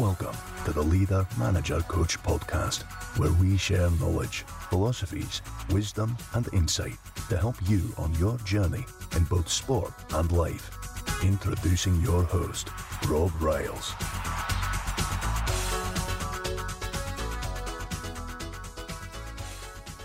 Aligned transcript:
Welcome 0.00 0.36
to 0.64 0.72
the 0.72 0.80
Leader 0.80 1.26
Manager 1.38 1.82
Coach 1.82 2.18
podcast, 2.22 2.84
where 3.18 3.32
we 3.32 3.58
share 3.58 3.90
knowledge, 4.00 4.44
philosophies, 4.70 5.42
wisdom, 5.68 6.16
and 6.32 6.48
insight 6.54 6.96
to 7.28 7.36
help 7.36 7.56
you 7.68 7.92
on 7.98 8.14
your 8.14 8.38
journey 8.38 8.86
in 9.14 9.24
both 9.24 9.46
sport 9.46 9.92
and 10.14 10.32
life. 10.32 10.70
Introducing 11.22 12.00
your 12.00 12.22
host, 12.22 12.70
Rob 13.08 13.30
Riles. 13.42 13.90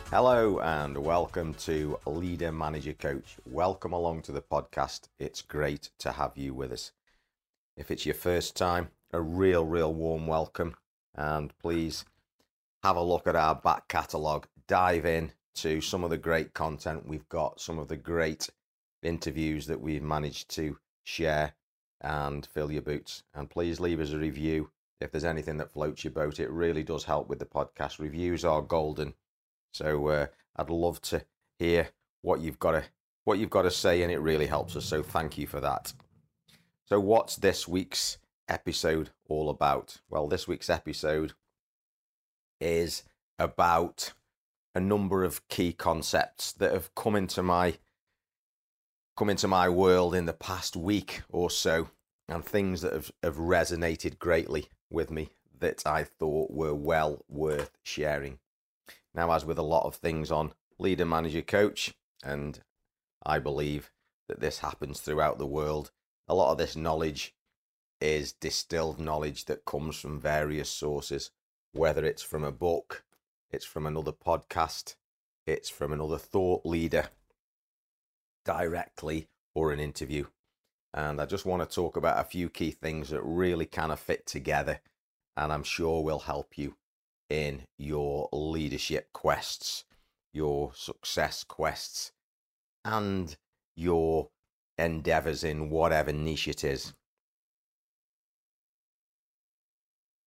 Hello 0.10 0.60
and 0.60 0.98
welcome 0.98 1.54
to 1.54 1.98
Leader 2.06 2.52
Manager 2.52 2.92
Coach. 2.92 3.38
Welcome 3.46 3.94
along 3.94 4.24
to 4.24 4.34
the 4.34 4.42
podcast. 4.42 5.08
It's 5.20 5.42
great 5.42 5.90
to 6.00 6.12
have 6.12 6.34
you 6.36 6.54
with 6.54 6.74
us. 6.74 6.92
If 7.78 7.92
it's 7.92 8.06
your 8.06 8.16
first 8.16 8.58
time, 8.58 8.90
a 9.12 9.22
real, 9.22 9.66
real 9.66 9.94
warm 9.94 10.28
welcome. 10.28 10.76
And 11.16 11.58
please 11.60 12.06
have 12.84 12.96
a 12.96 13.04
look 13.04 13.28
at 13.28 13.36
our 13.36 13.56
back 13.56 13.88
catalogue. 13.88 14.48
Dive 14.68 15.06
in 15.06 15.32
to 15.56 15.82
some 15.82 16.04
of 16.04 16.10
the 16.10 16.18
great 16.18 16.54
content. 16.54 17.08
We've 17.08 17.28
got 17.30 17.62
some 17.62 17.80
of 17.80 17.88
the 17.88 17.98
great 17.98 18.50
interviews 19.04 19.68
that 19.68 19.82
we've 19.82 20.04
managed 20.04 20.50
to 20.56 20.78
share 21.04 21.54
and 22.02 22.46
fill 22.46 22.72
your 22.72 22.82
boots. 22.82 23.24
And 23.34 23.50
please 23.50 23.80
leave 23.80 24.00
us 24.00 24.12
a 24.12 24.18
review 24.18 24.72
if 25.00 25.12
there's 25.12 25.24
anything 25.24 25.58
that 25.58 25.72
floats 25.72 26.04
your 26.04 26.12
boat. 26.12 26.40
It 26.40 26.50
really 26.50 26.84
does 26.84 27.04
help 27.04 27.30
with 27.30 27.40
the 27.40 27.46
podcast. 27.46 28.00
Reviews 28.00 28.44
are 28.44 28.62
golden 28.62 29.14
so 29.76 30.08
uh, 30.08 30.28
I'd 30.56 30.70
love 30.70 31.02
to 31.02 31.26
hear 31.60 31.90
what 32.22 32.40
you've 32.40 32.60
got 32.60 32.72
to 32.72 32.84
what 33.26 33.40
you've 33.40 33.50
got 33.50 33.64
to 33.64 33.72
say, 33.72 34.04
and 34.04 34.12
it 34.12 34.20
really 34.20 34.46
helps 34.46 34.78
us. 34.78 34.86
So 34.86 35.04
thank 35.04 35.38
you 35.38 35.48
for 35.48 35.60
that. 35.60 35.92
So 36.86 36.98
what's 37.00 37.36
this 37.36 37.68
week's 37.68 38.18
episode 38.48 39.12
all 39.28 39.50
about? 39.50 40.02
Well, 40.10 40.28
this 40.28 40.48
week's 40.48 40.70
episode 40.70 41.34
is 42.60 43.04
about 43.38 44.14
a 44.74 44.80
number 44.80 45.24
of 45.24 45.48
key 45.48 45.74
concepts 45.74 46.52
that 46.54 46.72
have 46.72 46.94
come 46.96 47.16
into 47.16 47.42
my 47.42 47.78
come 49.18 49.30
into 49.30 49.48
my 49.48 49.70
world 49.70 50.14
in 50.14 50.26
the 50.26 50.34
past 50.34 50.76
week 50.76 51.22
or 51.30 51.50
so 51.50 51.90
and 52.28 52.44
things 52.44 52.82
that 52.82 52.92
have, 52.92 53.12
have 53.24 53.38
resonated 53.38 54.20
greatly 54.20 54.68
with 54.90 55.10
me 55.10 55.30
that 55.60 55.84
I 55.86 56.04
thought 56.04 56.52
were 56.52 56.74
well 56.74 57.24
worth 57.30 57.78
sharing. 57.84 58.40
Now, 59.14 59.32
as 59.32 59.46
with 59.46 59.58
a 59.58 59.64
lot 59.64 59.86
of 59.86 59.96
things 59.96 60.32
on 60.32 60.54
leader, 60.78 61.06
manager, 61.06 61.42
coach, 61.42 61.94
and 62.24 62.60
I 63.26 63.40
believe 63.40 63.92
that 64.28 64.42
this 64.42 64.60
happens 64.60 65.00
throughout 65.00 65.38
the 65.38 65.46
world, 65.46 65.92
a 66.28 66.36
lot 66.36 66.52
of 66.52 66.58
this 66.58 66.76
knowledge 66.76 67.34
is 68.02 68.34
distilled 68.34 69.00
knowledge 69.00 69.46
that 69.46 69.66
comes 69.66 70.00
from 70.00 70.20
various 70.20 70.70
sources, 70.70 71.32
whether 71.72 72.06
it's 72.06 72.24
from 72.24 72.44
a 72.44 72.52
book, 72.52 73.04
it's 73.52 73.66
from 73.66 73.86
another 73.86 74.12
podcast, 74.12 74.96
it's 75.48 75.70
from 75.70 75.94
another 75.94 76.18
thought 76.18 76.66
leader 76.66 77.10
directly, 78.44 79.28
or 79.56 79.72
an 79.72 79.80
interview. 79.80 80.26
And 80.94 81.20
I 81.20 81.26
just 81.26 81.46
want 81.46 81.68
to 81.68 81.76
talk 81.76 81.98
about 81.98 82.20
a 82.20 82.30
few 82.30 82.50
key 82.50 82.72
things 82.72 83.10
that 83.10 83.22
really 83.22 83.66
kind 83.66 83.92
of 83.92 84.00
fit 84.00 84.26
together 84.26 84.80
and 85.38 85.52
I'm 85.52 85.64
sure 85.64 86.04
will 86.04 86.20
help 86.20 86.58
you 86.58 86.76
in 87.30 87.64
your 87.78 88.30
leadership 88.32 89.12
quests, 89.14 89.84
your 90.34 90.72
success 90.74 91.44
quests, 91.44 92.12
and 92.84 93.36
your 93.76 94.30
endeavors 94.78 95.44
in 95.44 95.70
whatever 95.70 96.14
niche 96.14 96.48
it 96.48 96.64
is. 96.64 96.94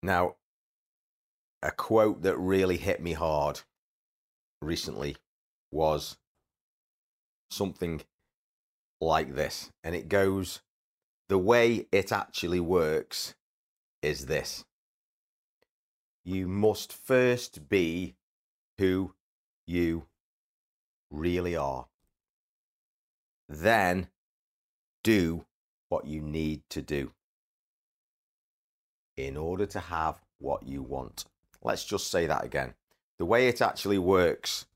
Now, 0.03 0.37
a 1.63 1.71
quote 1.71 2.23
that 2.23 2.37
really 2.37 2.77
hit 2.77 3.03
me 3.03 3.15
hard 3.15 3.61
recently 4.63 5.17
was 5.73 6.17
something 7.51 8.03
like 9.01 9.35
this, 9.35 9.71
and 9.83 9.95
it 9.95 10.09
goes, 10.09 10.61
The 11.29 11.39
way 11.39 11.87
it 11.91 12.13
actually 12.13 12.61
works 12.61 13.35
is 14.03 14.27
this 14.27 14.65
you 16.25 16.47
must 16.47 16.93
first 16.93 17.71
be 17.71 18.15
who 18.77 19.15
you 19.67 20.05
really 21.11 21.57
are. 21.57 21.87
Then 23.49 24.09
do 25.03 25.47
what 25.89 26.07
you 26.07 26.21
need 26.21 26.63
to 26.69 26.83
do 26.83 27.13
in 29.19 29.37
order 29.37 29.67
to 29.67 29.81
have 29.81 30.21
what 30.39 30.63
you 30.63 30.81
want. 30.81 31.25
Let's 31.61 31.85
just 31.85 32.09
say 32.09 32.27
that 32.27 32.45
again. 32.45 32.75
The 33.19 33.25
way 33.25 33.49
it 33.49 33.61
actually 33.61 33.99
works 33.99 34.67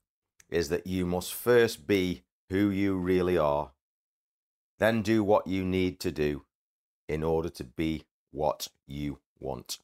is 0.51 0.69
that 0.69 0.87
you 0.87 1.07
must 1.07 1.33
first 1.33 1.87
be 1.87 2.25
who 2.51 2.69
you 2.69 2.97
really 2.97 3.39
are, 3.39 3.71
then 4.81 5.01
do 5.01 5.23
what 5.23 5.47
you 5.47 5.65
need 5.65 6.01
to 6.01 6.11
do 6.11 6.43
in 7.09 7.23
order 7.23 7.49
to 7.49 7.63
be 7.63 8.03
what 8.33 8.67
you 8.87 9.21
want. 9.39 9.79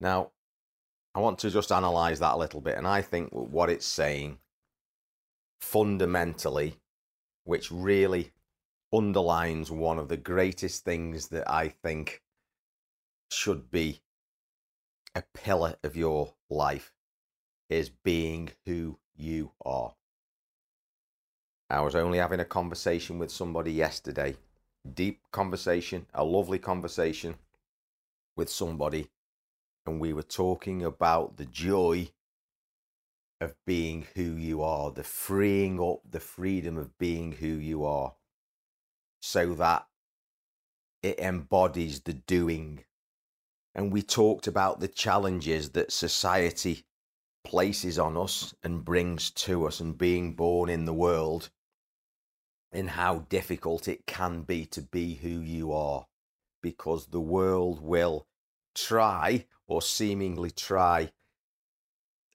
Now, 0.00 0.30
I 1.16 1.20
want 1.20 1.40
to 1.40 1.50
just 1.50 1.72
analyze 1.72 2.20
that 2.20 2.34
a 2.34 2.38
little 2.38 2.60
bit, 2.60 2.78
and 2.78 2.86
I 2.86 3.02
think 3.02 3.30
what 3.32 3.70
it's 3.70 3.86
saying 3.86 4.38
fundamentally, 5.60 6.76
which 7.42 7.72
really 7.72 8.30
underlines 8.92 9.70
one 9.70 9.98
of 9.98 10.08
the 10.08 10.16
greatest 10.16 10.84
things 10.84 11.28
that 11.28 11.50
I 11.50 11.68
think 11.68 12.22
should 13.30 13.70
be 13.70 14.02
a 15.14 15.22
pillar 15.34 15.76
of 15.82 15.96
your 15.96 16.34
life, 16.50 16.92
is 17.68 17.88
being 17.90 18.50
who 18.64 18.98
you 19.16 19.52
are. 19.64 19.94
I 21.68 21.80
was 21.80 21.94
only 21.94 22.18
having 22.18 22.40
a 22.40 22.44
conversation 22.44 23.18
with 23.18 23.30
somebody 23.30 23.72
yesterday, 23.72 24.36
deep 24.94 25.20
conversation, 25.32 26.06
a 26.14 26.22
lovely 26.22 26.58
conversation 26.58 27.36
with 28.36 28.50
somebody 28.50 29.10
and 29.86 30.00
we 30.00 30.12
were 30.12 30.22
talking 30.22 30.82
about 30.82 31.36
the 31.36 31.46
joy 31.46 32.08
of 33.40 33.54
being 33.64 34.06
who 34.14 34.22
you 34.22 34.62
are, 34.62 34.90
the 34.90 35.04
freeing 35.04 35.80
up 35.80 36.00
the 36.10 36.20
freedom 36.20 36.76
of 36.76 36.98
being 36.98 37.32
who 37.32 37.46
you 37.46 37.84
are, 37.84 38.14
so 39.20 39.54
that 39.54 39.86
it 41.02 41.18
embodies 41.18 42.00
the 42.00 42.14
doing. 42.14 42.84
And 43.76 43.92
we 43.92 44.00
talked 44.00 44.46
about 44.46 44.80
the 44.80 44.88
challenges 44.88 45.70
that 45.72 45.92
society 45.92 46.86
places 47.44 47.98
on 47.98 48.16
us 48.16 48.54
and 48.64 48.82
brings 48.82 49.30
to 49.32 49.66
us, 49.66 49.80
and 49.80 49.96
being 49.96 50.32
born 50.32 50.70
in 50.70 50.86
the 50.86 50.94
world, 50.94 51.50
and 52.72 52.88
how 52.88 53.26
difficult 53.28 53.86
it 53.86 54.06
can 54.06 54.42
be 54.42 54.64
to 54.64 54.80
be 54.80 55.16
who 55.16 55.28
you 55.28 55.72
are, 55.72 56.06
because 56.62 57.06
the 57.06 57.20
world 57.20 57.80
will 57.82 58.26
try 58.74 59.44
or 59.68 59.82
seemingly 59.82 60.50
try 60.50 61.12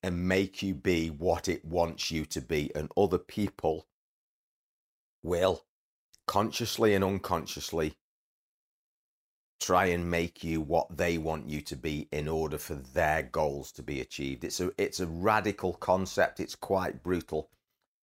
and 0.04 0.28
make 0.28 0.62
you 0.62 0.76
be 0.76 1.10
what 1.10 1.50
it 1.50 1.66
wants 1.66 2.12
you 2.12 2.24
to 2.26 2.40
be. 2.40 2.72
And 2.76 2.92
other 2.96 3.18
people 3.18 3.88
will 5.24 5.66
consciously 6.28 6.94
and 6.94 7.04
unconsciously 7.04 7.98
try 9.62 9.86
and 9.86 10.10
make 10.10 10.44
you 10.44 10.60
what 10.60 10.98
they 10.98 11.18
want 11.20 11.48
you 11.48 11.62
to 11.62 11.76
be 11.76 12.08
in 12.12 12.28
order 12.28 12.58
for 12.58 12.74
their 12.74 13.22
goals 13.22 13.72
to 13.72 13.84
be 13.84 14.02
achieved. 14.02 14.44
It's 14.44 14.60
a 14.60 14.72
it's 14.78 15.00
a 15.00 15.08
radical 15.08 15.74
concept, 15.74 16.40
it's 16.40 16.56
quite 16.56 17.04
brutal, 17.04 17.50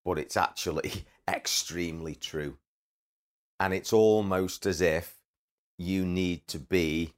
but 0.05 0.19
it's 0.19 0.37
actually 0.37 1.05
extremely 1.29 2.15
true. 2.15 2.57
And 3.59 3.75
it's 3.75 3.93
almost 3.93 4.67
as 4.67 4.81
if 4.81 5.17
you 5.77 6.07
need 6.07 6.47
to 6.49 6.61
be 6.61 7.15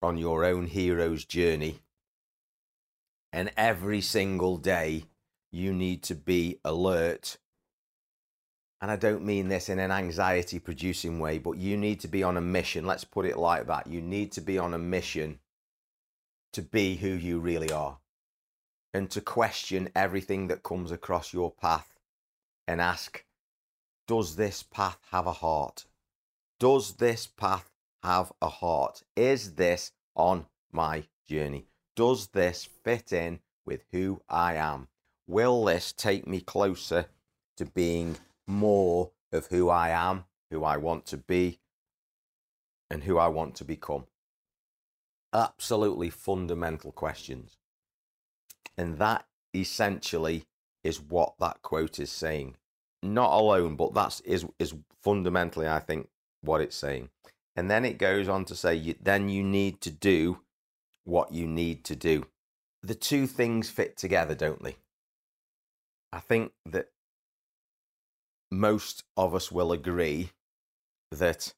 on 0.00 0.16
your 0.16 0.44
own 0.44 0.66
hero's 0.66 1.24
journey. 1.24 1.80
And 3.32 3.50
every 3.56 4.00
single 4.00 4.56
day, 4.56 5.04
you 5.50 5.72
need 5.72 6.02
to 6.04 6.14
be 6.14 6.60
alert. 6.64 7.38
And 8.80 8.90
I 8.90 8.96
don't 8.96 9.24
mean 9.24 9.48
this 9.48 9.68
in 9.68 9.78
an 9.78 9.90
anxiety 9.90 10.58
producing 10.58 11.20
way, 11.20 11.38
but 11.38 11.58
you 11.58 11.76
need 11.76 12.00
to 12.00 12.08
be 12.08 12.22
on 12.22 12.36
a 12.36 12.40
mission. 12.40 12.86
Let's 12.86 13.04
put 13.04 13.26
it 13.26 13.36
like 13.36 13.66
that. 13.66 13.86
You 13.86 14.00
need 14.00 14.32
to 14.32 14.40
be 14.40 14.58
on 14.58 14.72
a 14.72 14.78
mission 14.78 15.40
to 16.52 16.62
be 16.62 16.96
who 16.96 17.08
you 17.08 17.40
really 17.40 17.70
are 17.70 17.98
and 18.92 19.10
to 19.10 19.20
question 19.20 19.90
everything 19.94 20.48
that 20.48 20.62
comes 20.62 20.90
across 20.90 21.32
your 21.32 21.50
path 21.50 21.94
and 22.66 22.80
ask, 22.80 23.24
does 24.08 24.36
this 24.36 24.62
path 24.62 24.98
have 25.12 25.26
a 25.26 25.32
heart? 25.32 25.84
Does 26.58 26.94
this 26.94 27.26
path 27.26 27.70
have 28.02 28.32
a 28.40 28.48
heart? 28.48 29.02
Is 29.14 29.54
this 29.54 29.92
on 30.16 30.46
my 30.72 31.04
journey? 31.28 31.66
Does 31.94 32.28
this 32.28 32.64
fit 32.64 33.12
in 33.12 33.40
with 33.64 33.84
who 33.92 34.22
I 34.28 34.54
am? 34.54 34.88
Will 35.26 35.64
this 35.64 35.92
take 35.92 36.26
me 36.26 36.40
closer 36.40 37.06
to 37.56 37.66
being 37.66 38.16
more 38.50 39.12
of 39.32 39.46
who 39.46 39.68
I 39.68 39.90
am, 39.90 40.24
who 40.50 40.64
I 40.64 40.76
want 40.76 41.06
to 41.06 41.16
be, 41.16 41.60
and 42.90 43.04
who 43.04 43.18
I 43.18 43.28
want 43.28 43.54
to 43.56 43.64
become? 43.64 44.06
absolutely 45.32 46.10
fundamental 46.10 46.92
questions. 46.92 47.56
And 48.76 48.98
that 48.98 49.26
essentially 49.54 50.46
is 50.82 51.00
what 51.00 51.34
that 51.38 51.62
quote 51.62 51.98
is 51.98 52.10
saying. 52.10 52.56
Not 53.02 53.32
alone, 53.32 53.76
but 53.76 53.94
that's 53.94 54.20
is 54.20 54.46
is 54.58 54.74
fundamentally, 55.02 55.68
I 55.68 55.80
think, 55.80 56.08
what 56.42 56.60
it's 56.60 56.76
saying. 56.76 57.10
And 57.56 57.70
then 57.70 57.84
it 57.84 57.98
goes 57.98 58.28
on 58.28 58.44
to 58.46 58.54
say, 58.54 58.96
then 59.02 59.28
you 59.28 59.42
need 59.42 59.80
to 59.82 59.90
do 59.90 60.40
what 61.04 61.32
you 61.32 61.46
need 61.46 61.84
to 61.84 61.96
do. 61.96 62.26
The 62.82 62.94
two 62.94 63.26
things 63.26 63.68
fit 63.68 63.96
together, 63.96 64.34
don't 64.34 64.62
they? 64.62 64.76
I 66.12 66.20
think 66.20 66.52
that 66.66 66.88
most 68.50 69.04
of 69.16 69.34
us 69.34 69.50
will 69.50 69.72
agree 69.72 70.30
that 71.10 71.54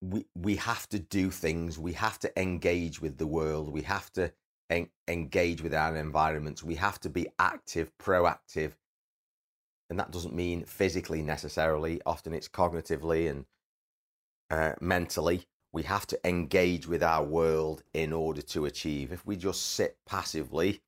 we 0.00 0.26
we 0.34 0.56
have 0.56 0.88
to 0.88 0.98
do 0.98 1.30
things 1.30 1.78
we 1.78 1.94
have 1.94 2.18
to 2.18 2.40
engage 2.40 3.00
with 3.00 3.16
the 3.16 3.26
world 3.26 3.72
we 3.72 3.82
have 3.82 4.12
to 4.12 4.30
en- 4.70 4.90
engage 5.08 5.62
with 5.62 5.74
our 5.74 5.96
environments 5.96 6.62
we 6.62 6.74
have 6.74 7.00
to 7.00 7.08
be 7.08 7.28
active 7.38 7.90
proactive. 7.98 8.72
And 9.88 9.98
that 10.00 10.10
doesn't 10.10 10.34
mean 10.34 10.64
physically 10.64 11.22
necessarily 11.22 12.00
often 12.04 12.34
it's 12.34 12.48
cognitively 12.48 13.30
and 13.30 13.46
uh, 14.50 14.72
mentally. 14.80 15.46
We 15.72 15.84
have 15.84 16.06
to 16.08 16.18
engage 16.26 16.88
with 16.88 17.02
our 17.02 17.22
world 17.22 17.82
in 17.92 18.12
order 18.12 18.42
to 18.42 18.64
achieve. 18.64 19.12
If 19.12 19.26
we 19.26 19.36
just 19.36 19.62
sit 19.62 19.98
passively 20.06 20.80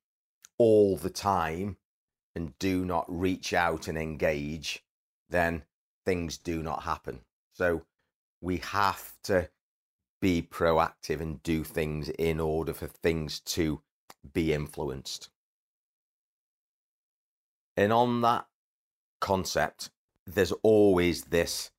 all 0.57 0.97
the 0.97 1.09
time 1.09 1.77
and 2.35 2.57
do 2.59 2.85
not 2.85 3.05
reach 3.07 3.53
out 3.53 3.87
and 3.87 3.97
engage 3.97 4.83
then 5.29 5.63
things 6.05 6.37
do 6.37 6.61
not 6.63 6.83
happen 6.83 7.19
so 7.53 7.83
we 8.41 8.57
have 8.57 9.13
to 9.23 9.49
be 10.21 10.41
proactive 10.41 11.21
and 11.21 11.41
do 11.43 11.63
things 11.63 12.09
in 12.09 12.39
order 12.39 12.73
for 12.73 12.87
things 12.87 13.39
to 13.39 13.81
be 14.33 14.53
influenced. 14.53 15.29
And 17.77 17.93
on 17.93 18.21
that 18.21 18.47
concept, 19.21 19.89
there's 20.25 20.51
always 20.63 21.25
this 21.25 21.71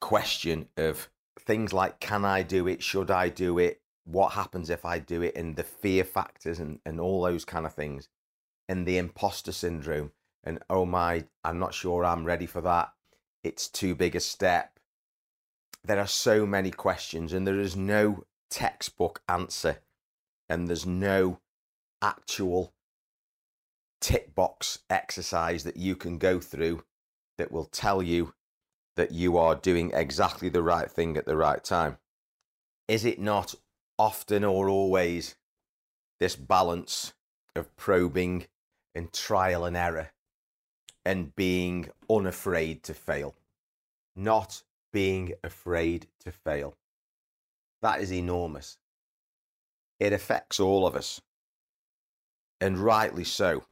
question 0.00 0.68
of 0.76 1.08
things 1.40 1.72
like 1.72 1.98
can 1.98 2.24
I 2.24 2.42
do 2.42 2.68
it? 2.68 2.82
Should 2.82 3.10
I 3.10 3.28
do 3.28 3.58
it? 3.58 3.80
What 4.04 4.32
happens 4.32 4.70
if 4.70 4.84
I 4.84 4.98
do 4.98 5.22
it? 5.22 5.36
And 5.36 5.56
the 5.56 5.64
fear 5.64 6.04
factors 6.04 6.60
and, 6.60 6.78
and 6.86 7.00
all 7.00 7.22
those 7.22 7.44
kind 7.44 7.66
of 7.66 7.74
things. 7.74 8.08
And 8.68 8.86
the 8.86 8.98
imposter 8.98 9.52
syndrome. 9.52 10.12
And 10.44 10.58
oh 10.68 10.84
my, 10.84 11.24
I'm 11.44 11.58
not 11.58 11.74
sure 11.74 12.04
I'm 12.04 12.24
ready 12.24 12.46
for 12.46 12.60
that. 12.60 12.92
It's 13.42 13.68
too 13.68 13.94
big 13.94 14.14
a 14.14 14.20
step 14.20 14.78
there 15.84 15.98
are 15.98 16.06
so 16.06 16.44
many 16.46 16.70
questions 16.70 17.32
and 17.32 17.46
there 17.46 17.58
is 17.58 17.76
no 17.76 18.24
textbook 18.50 19.22
answer 19.28 19.78
and 20.48 20.68
there's 20.68 20.86
no 20.86 21.40
actual 22.02 22.72
tick 24.00 24.34
box 24.34 24.80
exercise 24.88 25.64
that 25.64 25.76
you 25.76 25.96
can 25.96 26.18
go 26.18 26.40
through 26.40 26.84
that 27.36 27.50
will 27.50 27.64
tell 27.64 28.02
you 28.02 28.34
that 28.96 29.12
you 29.12 29.36
are 29.36 29.54
doing 29.54 29.90
exactly 29.94 30.48
the 30.48 30.62
right 30.62 30.90
thing 30.90 31.16
at 31.16 31.24
the 31.24 31.36
right 31.36 31.62
time. 31.62 31.98
Is 32.86 33.04
it 33.04 33.20
not 33.20 33.54
often 33.98 34.44
or 34.44 34.68
always 34.68 35.36
this 36.20 36.36
balance 36.36 37.12
of 37.54 37.74
probing 37.76 38.46
and 38.98 39.12
trial 39.12 39.64
and 39.64 39.76
error 39.76 40.10
and 41.04 41.34
being 41.36 41.88
unafraid 42.10 42.82
to 42.82 42.92
fail? 42.92 43.36
Not 44.16 44.62
being 44.92 45.34
afraid 45.44 46.08
to 46.24 46.32
fail. 46.32 46.76
That 47.80 48.00
is 48.00 48.12
enormous. 48.12 48.76
It 50.00 50.12
affects 50.12 50.58
all 50.58 50.86
of 50.86 50.96
us. 50.96 51.20
And 52.60 52.78
rightly 52.78 53.24
so. 53.24 53.64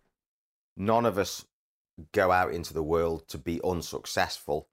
None 0.76 1.04
of 1.04 1.18
us 1.18 1.44
go 2.12 2.30
out 2.30 2.52
into 2.52 2.72
the 2.72 2.82
world 2.82 3.26
to 3.28 3.38
be 3.38 3.60
unsuccessful 3.64 4.68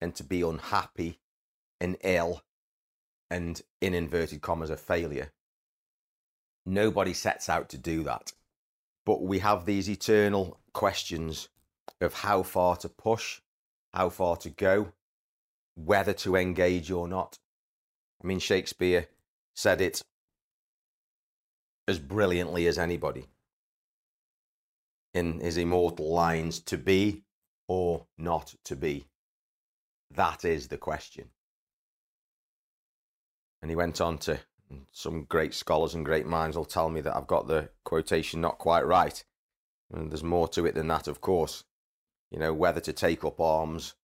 and 0.00 0.14
to 0.14 0.24
be 0.24 0.40
unhappy 0.40 1.18
and 1.80 1.98
ill 2.02 2.42
and, 3.30 3.60
in 3.82 3.92
inverted 3.92 4.40
commas, 4.40 4.70
a 4.70 4.76
failure. 4.76 5.32
Nobody 6.64 7.12
sets 7.12 7.48
out 7.48 7.68
to 7.70 7.78
do 7.78 8.02
that. 8.04 8.32
But 9.08 9.22
we 9.22 9.38
have 9.38 9.64
these 9.64 9.88
eternal 9.88 10.60
questions 10.74 11.48
of 11.98 12.12
how 12.12 12.42
far 12.42 12.76
to 12.76 12.90
push, 12.90 13.40
how 13.94 14.10
far 14.10 14.36
to 14.36 14.50
go, 14.50 14.92
whether 15.76 16.12
to 16.12 16.36
engage 16.36 16.90
or 16.90 17.08
not. 17.08 17.38
I 18.22 18.26
mean, 18.26 18.38
Shakespeare 18.38 19.08
said 19.56 19.80
it 19.80 20.02
as 21.88 21.98
brilliantly 21.98 22.66
as 22.66 22.76
anybody 22.76 23.28
in 25.14 25.40
his 25.40 25.56
immortal 25.56 26.12
lines 26.12 26.60
to 26.64 26.76
be 26.76 27.22
or 27.66 28.04
not 28.18 28.56
to 28.66 28.76
be. 28.76 29.06
That 30.10 30.44
is 30.44 30.68
the 30.68 30.76
question. 30.76 31.30
And 33.62 33.70
he 33.70 33.74
went 33.74 34.02
on 34.02 34.18
to, 34.18 34.38
some 34.92 35.24
great 35.24 35.54
scholars 35.54 35.94
and 35.94 36.04
great 36.04 36.26
minds 36.26 36.56
will 36.56 36.64
tell 36.64 36.90
me 36.90 37.00
that 37.00 37.16
I've 37.16 37.26
got 37.26 37.46
the 37.46 37.70
quotation 37.84 38.40
not 38.40 38.58
quite 38.58 38.86
right. 38.86 39.22
And 39.92 40.10
there's 40.10 40.22
more 40.22 40.48
to 40.48 40.66
it 40.66 40.74
than 40.74 40.88
that, 40.88 41.08
of 41.08 41.20
course. 41.20 41.64
You 42.30 42.38
know, 42.38 42.52
whether 42.52 42.80
to 42.80 42.92
take 42.92 43.24
up 43.24 43.40
arms 43.40 43.94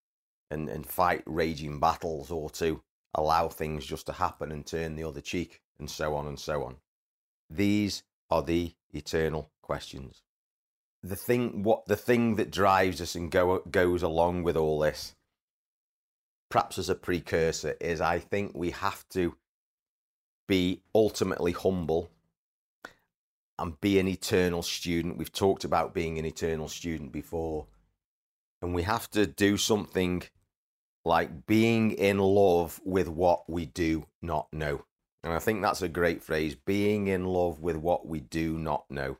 and, 0.50 0.68
and 0.68 0.86
fight 0.86 1.22
raging 1.26 1.78
battles 1.78 2.30
or 2.30 2.48
to 2.50 2.82
allow 3.14 3.48
things 3.48 3.84
just 3.84 4.06
to 4.06 4.12
happen 4.12 4.50
and 4.50 4.66
turn 4.66 4.96
the 4.96 5.04
other 5.04 5.20
cheek 5.20 5.60
and 5.78 5.90
so 5.90 6.14
on 6.14 6.26
and 6.26 6.38
so 6.38 6.64
on. 6.64 6.76
These 7.50 8.02
are 8.30 8.42
the 8.42 8.72
eternal 8.92 9.50
questions. 9.62 10.22
The 11.02 11.16
thing, 11.16 11.62
what 11.62 11.84
the 11.86 11.96
thing 11.96 12.36
that 12.36 12.50
drives 12.50 13.00
us 13.00 13.14
and 13.14 13.30
go, 13.30 13.58
goes 13.70 14.02
along 14.02 14.42
with 14.42 14.56
all 14.56 14.78
this, 14.78 15.14
perhaps 16.48 16.78
as 16.78 16.88
a 16.88 16.94
precursor, 16.94 17.76
is 17.80 18.00
I 18.00 18.18
think 18.18 18.52
we 18.54 18.70
have 18.70 19.06
to 19.10 19.36
be 20.46 20.82
ultimately 20.94 21.52
humble 21.52 22.10
and 23.58 23.80
be 23.80 23.98
an 23.98 24.08
eternal 24.08 24.62
student. 24.62 25.16
We've 25.16 25.32
talked 25.32 25.64
about 25.64 25.94
being 25.94 26.18
an 26.18 26.24
eternal 26.24 26.68
student 26.68 27.12
before. 27.12 27.66
And 28.60 28.74
we 28.74 28.82
have 28.82 29.10
to 29.10 29.26
do 29.26 29.56
something 29.56 30.22
like 31.04 31.46
being 31.46 31.92
in 31.92 32.18
love 32.18 32.80
with 32.84 33.08
what 33.08 33.48
we 33.48 33.66
do 33.66 34.06
not 34.22 34.48
know. 34.52 34.84
And 35.22 35.32
I 35.32 35.38
think 35.38 35.62
that's 35.62 35.82
a 35.82 35.88
great 35.88 36.22
phrase 36.22 36.54
being 36.54 37.06
in 37.08 37.24
love 37.24 37.60
with 37.60 37.76
what 37.76 38.06
we 38.06 38.20
do 38.20 38.58
not 38.58 38.90
know. 38.90 39.18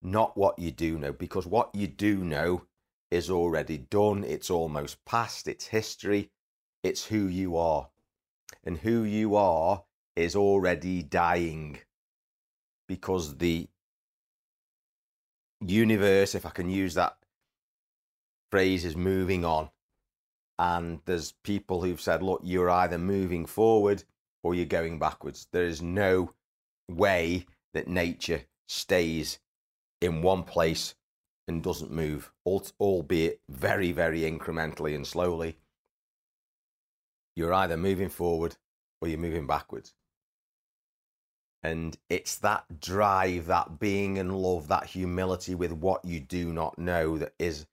Not 0.00 0.36
what 0.36 0.58
you 0.58 0.70
do 0.70 0.98
know, 0.98 1.12
because 1.12 1.46
what 1.46 1.74
you 1.74 1.86
do 1.86 2.18
know 2.24 2.66
is 3.10 3.30
already 3.30 3.78
done, 3.78 4.24
it's 4.24 4.50
almost 4.50 5.04
past, 5.04 5.46
it's 5.46 5.66
history, 5.66 6.30
it's 6.82 7.06
who 7.06 7.26
you 7.26 7.56
are. 7.56 7.88
And 8.64 8.78
who 8.78 9.02
you 9.02 9.36
are 9.36 9.84
is 10.16 10.36
already 10.36 11.02
dying 11.02 11.78
because 12.88 13.36
the 13.38 13.68
universe, 15.60 16.34
if 16.34 16.44
I 16.44 16.50
can 16.50 16.68
use 16.68 16.94
that 16.94 17.16
phrase, 18.50 18.84
is 18.84 18.96
moving 18.96 19.44
on 19.44 19.70
and 20.58 21.00
there's 21.06 21.32
people 21.42 21.82
who've 21.82 22.00
said, 22.00 22.22
look, 22.22 22.40
you're 22.44 22.70
either 22.70 22.98
moving 22.98 23.46
forward 23.46 24.04
or 24.42 24.54
you're 24.54 24.66
going 24.66 24.98
backwards. 24.98 25.48
There 25.52 25.64
is 25.64 25.82
no 25.82 26.34
way 26.90 27.46
that 27.74 27.88
nature 27.88 28.42
stays 28.68 29.38
in 30.00 30.22
one 30.22 30.42
place 30.42 30.94
and 31.48 31.62
doesn't 31.62 31.90
move, 31.90 32.32
albeit 32.46 33.40
very, 33.48 33.92
very 33.92 34.20
incrementally 34.20 34.94
and 34.94 35.06
slowly. 35.06 35.56
You're 37.34 37.54
either 37.54 37.76
moving 37.76 38.08
forward 38.08 38.56
or 39.00 39.08
you're 39.08 39.18
moving 39.18 39.46
backwards. 39.46 39.94
And 41.62 41.96
it's 42.08 42.36
that 42.38 42.80
drive, 42.80 43.46
that 43.46 43.78
being 43.78 44.16
in 44.16 44.30
love, 44.30 44.68
that 44.68 44.86
humility 44.86 45.54
with 45.54 45.72
what 45.72 46.04
you 46.04 46.18
do 46.18 46.52
not 46.52 46.78
know 46.78 47.18
that 47.18 47.34
is 47.38 47.66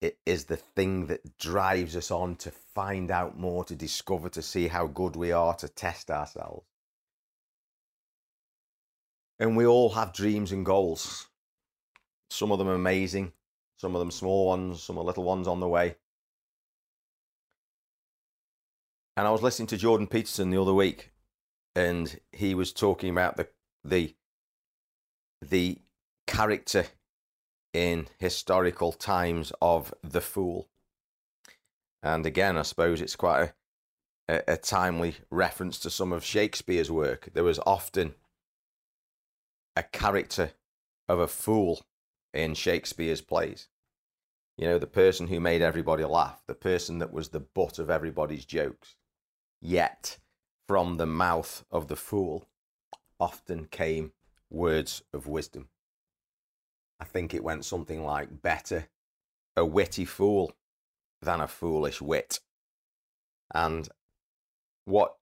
it 0.00 0.18
is 0.26 0.46
the 0.46 0.56
thing 0.56 1.06
that 1.06 1.38
drives 1.38 1.94
us 1.94 2.10
on 2.10 2.34
to 2.36 2.50
find 2.50 3.10
out 3.10 3.38
more, 3.38 3.64
to 3.64 3.76
discover, 3.76 4.28
to 4.30 4.42
see 4.42 4.66
how 4.66 4.88
good 4.88 5.14
we 5.14 5.30
are, 5.30 5.54
to 5.54 5.68
test 5.68 6.10
ourselves. 6.10 6.66
And 9.38 9.56
we 9.56 9.64
all 9.64 9.90
have 9.90 10.12
dreams 10.12 10.50
and 10.50 10.66
goals. 10.66 11.28
Some 12.30 12.50
of 12.50 12.58
them 12.58 12.66
amazing, 12.66 13.32
some 13.76 13.94
of 13.94 14.00
them 14.00 14.10
small 14.10 14.46
ones, 14.46 14.82
some 14.82 14.98
of 14.98 15.06
little 15.06 15.24
ones 15.24 15.46
on 15.46 15.60
the 15.60 15.68
way. 15.68 15.94
And 19.16 19.28
I 19.28 19.30
was 19.30 19.42
listening 19.42 19.68
to 19.68 19.76
Jordan 19.76 20.08
Peterson 20.08 20.50
the 20.50 20.60
other 20.60 20.74
week, 20.74 21.11
and 21.74 22.20
he 22.32 22.54
was 22.54 22.72
talking 22.72 23.10
about 23.10 23.36
the 23.36 23.48
the 23.84 24.14
the 25.40 25.78
character 26.26 26.86
in 27.72 28.06
historical 28.18 28.92
times 28.92 29.52
of 29.60 29.92
the 30.02 30.20
fool. 30.20 30.68
And 32.02 32.26
again, 32.26 32.56
I 32.56 32.62
suppose 32.62 33.00
it's 33.00 33.16
quite 33.16 33.42
a 33.42 33.54
a, 34.28 34.42
a 34.48 34.56
timely 34.56 35.16
reference 35.30 35.78
to 35.80 35.90
some 35.90 36.12
of 36.12 36.24
Shakespeare's 36.24 36.90
work. 36.90 37.30
There 37.32 37.44
was 37.44 37.60
often 37.66 38.14
a 39.76 39.82
character 39.82 40.52
of 41.08 41.18
a 41.18 41.28
fool 41.28 41.82
in 42.32 42.54
Shakespeare's 42.54 43.20
plays. 43.20 43.68
You 44.56 44.66
know, 44.66 44.78
the 44.78 44.86
person 44.86 45.28
who 45.28 45.40
made 45.40 45.62
everybody 45.62 46.04
laugh, 46.04 46.42
the 46.46 46.54
person 46.54 46.98
that 46.98 47.12
was 47.12 47.30
the 47.30 47.40
butt 47.40 47.78
of 47.78 47.90
everybody's 47.90 48.44
jokes. 48.44 48.96
Yet, 49.60 50.18
from 50.72 50.96
the 50.96 51.04
mouth 51.04 51.66
of 51.70 51.88
the 51.88 51.96
fool 51.96 52.46
often 53.20 53.66
came 53.66 54.10
words 54.48 55.02
of 55.12 55.26
wisdom. 55.26 55.68
I 56.98 57.04
think 57.04 57.34
it 57.34 57.44
went 57.44 57.66
something 57.66 58.02
like 58.02 58.40
better 58.40 58.88
a 59.54 59.66
witty 59.66 60.06
fool 60.06 60.54
than 61.20 61.42
a 61.42 61.46
foolish 61.46 62.00
wit. 62.00 62.40
And 63.54 63.86
what 64.86 65.16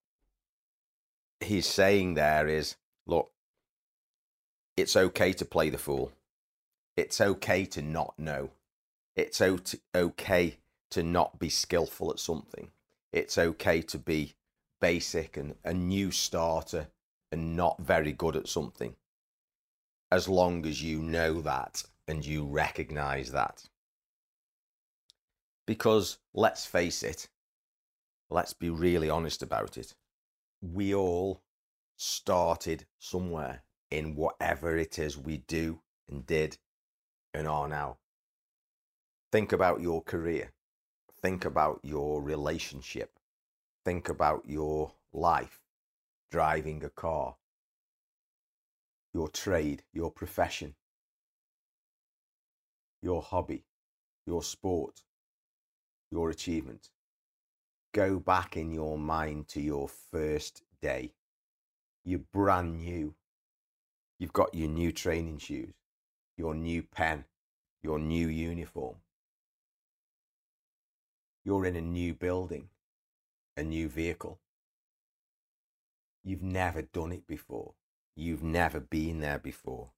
he's 1.40 1.66
saying 1.66 2.14
there 2.14 2.47
is 2.47 2.76
look, 3.04 3.33
it's 4.76 4.95
okay 4.95 5.33
to 5.33 5.45
play 5.45 5.69
the 5.69 5.78
fool. 5.78 6.12
It's 6.97 7.21
okay 7.21 7.64
to 7.64 7.83
not 7.83 8.16
know. 8.16 8.50
It's 9.16 9.42
okay 9.42 10.59
to 10.90 11.02
not 11.02 11.40
be 11.40 11.49
skillful 11.49 12.12
at 12.12 12.21
something. 12.21 12.71
It's 13.12 13.37
okay 13.37 13.83
to 13.83 13.99
be 13.99 14.35
basic 14.80 15.37
and 15.37 15.54
a 15.64 15.72
new 15.72 16.10
starter 16.10 16.88
and 17.30 17.56
not 17.56 17.80
very 17.80 18.12
good 18.12 18.37
at 18.37 18.49
something. 18.49 18.96
As 20.10 20.28
long 20.28 20.66
as 20.66 20.82
you 20.82 21.00
know 21.00 21.40
that 21.40 21.84
and 22.08 22.25
you 22.25 22.44
recognize 22.44 23.30
that. 23.30 23.68
Because 25.66 26.18
let's 26.34 26.66
face 26.66 27.02
it, 27.02 27.28
let's 28.28 28.52
be 28.52 28.70
really 28.70 29.08
honest 29.08 29.42
about 29.42 29.78
it. 29.78 29.94
We 30.60 30.94
all 30.94 31.42
started 31.96 32.87
somewhere 32.99 33.62
in 33.90 34.16
whatever 34.16 34.76
it 34.76 34.99
is 34.99 35.16
we 35.16 35.38
do 35.38 35.80
and 36.08 36.26
did 36.26 36.58
and 37.32 37.46
are 37.46 37.68
now. 37.68 37.99
Think 39.30 39.52
about 39.52 39.80
your 39.80 40.02
career. 40.02 40.52
Think 41.22 41.44
about 41.44 41.80
your 41.84 42.20
relationship. 42.20 43.19
Think 43.90 44.09
about 44.09 44.44
your 44.47 44.92
life, 45.12 45.59
driving 46.30 46.85
a 46.85 46.90
car, 46.90 47.35
your 49.12 49.26
trade, 49.26 49.82
your 49.92 50.12
profession, 50.12 50.76
your 53.02 53.20
hobby, 53.20 53.64
your 54.28 54.44
sport, 54.44 55.02
your 56.09 56.30
achievement. 56.30 56.90
Go 57.92 58.20
back 58.20 58.56
in 58.56 58.70
your 58.70 58.97
mind 58.97 59.49
to 59.49 59.61
your 59.61 59.88
first 59.88 60.62
day. 60.80 61.14
You're 62.04 62.20
brand 62.32 62.76
new. 62.76 63.16
You've 64.20 64.32
got 64.32 64.54
your 64.54 64.68
new 64.68 64.92
training 64.92 65.38
shoes, 65.38 65.75
your 66.37 66.54
new 66.54 66.85
pen, 66.85 67.25
your 67.82 67.99
new 67.99 68.28
uniform. 68.28 68.99
You're 71.44 71.66
in 71.66 71.75
a 71.75 71.80
new 71.80 72.14
building, 72.14 72.68
a 73.57 73.62
new 73.62 73.88
vehicle. 73.88 74.40
You've 76.23 76.42
never 76.42 76.83
done 76.83 77.12
it 77.12 77.26
before. 77.26 77.75
You've 78.16 78.42
never 78.42 78.80
been 78.80 79.21
there 79.21 79.38
before. 79.38 79.90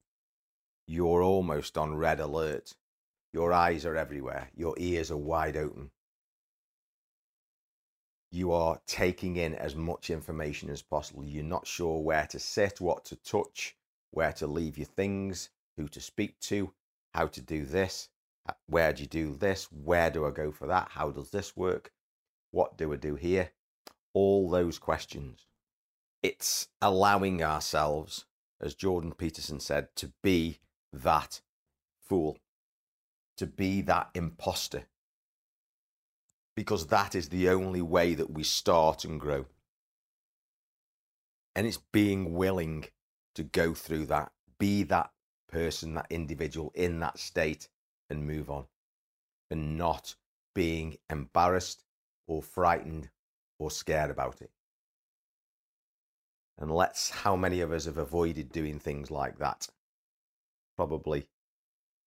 You're 0.87 1.23
almost 1.23 1.77
on 1.77 1.97
red 1.97 2.21
alert. 2.21 2.75
Your 3.33 3.53
eyes 3.53 3.87
are 3.87 3.97
everywhere. 3.97 4.51
Your 4.55 4.75
ears 4.79 5.11
are 5.11 5.17
wide 5.17 5.57
open 5.57 5.91
you 8.33 8.51
are 8.51 8.81
taking 8.87 9.37
in 9.37 9.55
as 9.55 9.77
much 9.77 10.09
information 10.09 10.71
as 10.71 10.81
possible. 10.81 11.23
You're 11.23 11.45
not 11.45 11.67
sure 11.67 12.01
where 12.01 12.27
to 12.29 12.39
sit, 12.39 12.81
what 12.81 13.05
to 13.05 13.17
touch, 13.17 13.77
where 14.11 14.33
to 14.33 14.47
leave 14.47 14.79
your 14.79 14.87
things, 14.87 15.51
who 15.77 15.87
to 15.89 16.01
speak 16.01 16.41
to, 16.41 16.73
how 17.13 17.27
to 17.27 17.43
do 17.43 17.67
this, 17.67 18.09
uh, 18.49 18.55
where 18.67 18.95
do 18.95 19.03
you 19.03 19.09
do 19.09 19.37
this, 19.37 19.71
where 19.71 20.11
do 20.11 20.27
I 20.27 20.31
go 20.31 20.51
for 20.51 20.67
that, 20.67 20.89
how 20.91 21.11
does 21.11 21.31
this 21.31 21.55
work, 21.55 21.93
what 22.53 22.79
do 22.79 22.93
I 22.93 22.97
do 22.97 23.17
here? 23.17 23.51
All 24.15 24.49
those 24.49 24.79
questions. 24.79 25.47
It's 26.23 26.69
allowing 26.81 27.43
ourselves, 27.43 28.27
as 28.61 28.77
Jordan 28.77 29.13
Peterson 29.13 29.59
said, 29.59 29.89
to 29.97 30.13
be 30.23 30.61
that 30.93 31.41
fool, 32.01 32.39
to 33.37 33.47
be 33.47 33.81
that 33.83 34.11
imposter 34.15 34.85
because 36.55 36.87
that 36.89 37.15
is 37.15 37.29
the 37.29 37.49
only 37.49 37.83
way 37.83 38.15
that 38.15 38.31
we 38.31 38.43
start 38.43 39.05
and 39.05 39.19
grow. 39.19 39.47
And 41.55 41.67
it's 41.67 41.81
being 41.93 42.35
willing 42.35 42.87
to 43.35 43.43
go 43.43 43.75
through 43.75 44.07
that, 44.07 44.33
be 44.59 44.83
that 44.85 45.11
person, 45.51 45.95
that 45.95 46.07
individual 46.11 46.73
in 46.75 47.01
that 47.01 47.19
state 47.19 47.69
and 48.11 48.27
move 48.27 48.51
on, 48.51 48.67
and 49.51 49.77
not 49.77 50.15
being 50.55 50.97
embarrassed 51.11 51.85
or 52.27 52.43
frightened 52.43 53.11
or 53.59 53.71
scared 53.71 54.11
about 54.11 54.41
it. 54.41 54.51
And 56.59 56.71
let's, 56.71 57.11
how 57.11 57.37
many 57.37 57.61
of 57.61 57.73
us 57.73 57.87
have 57.87 57.99
avoided 57.99 58.53
doing 58.53 58.79
things 58.79 59.11
like 59.11 59.39
that? 59.39 59.69
Probably 60.77 61.27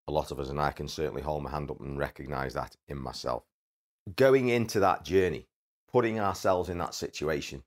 a 0.07 0.11
lot 0.11 0.31
of 0.31 0.39
us, 0.39 0.49
and 0.49 0.61
I 0.61 0.71
can 0.71 0.87
certainly 0.87 1.21
hold 1.21 1.43
my 1.43 1.51
hand 1.51 1.71
up 1.71 1.79
and 1.79 1.97
recognize 1.97 2.53
that 2.53 2.75
in 2.87 2.97
myself 2.97 3.43
going 4.15 4.49
into 4.49 4.79
that 4.79 5.03
journey, 5.03 5.47
putting 5.91 6.19
ourselves 6.19 6.69
in 6.69 6.77
that 6.77 6.93
situation, 6.93 7.63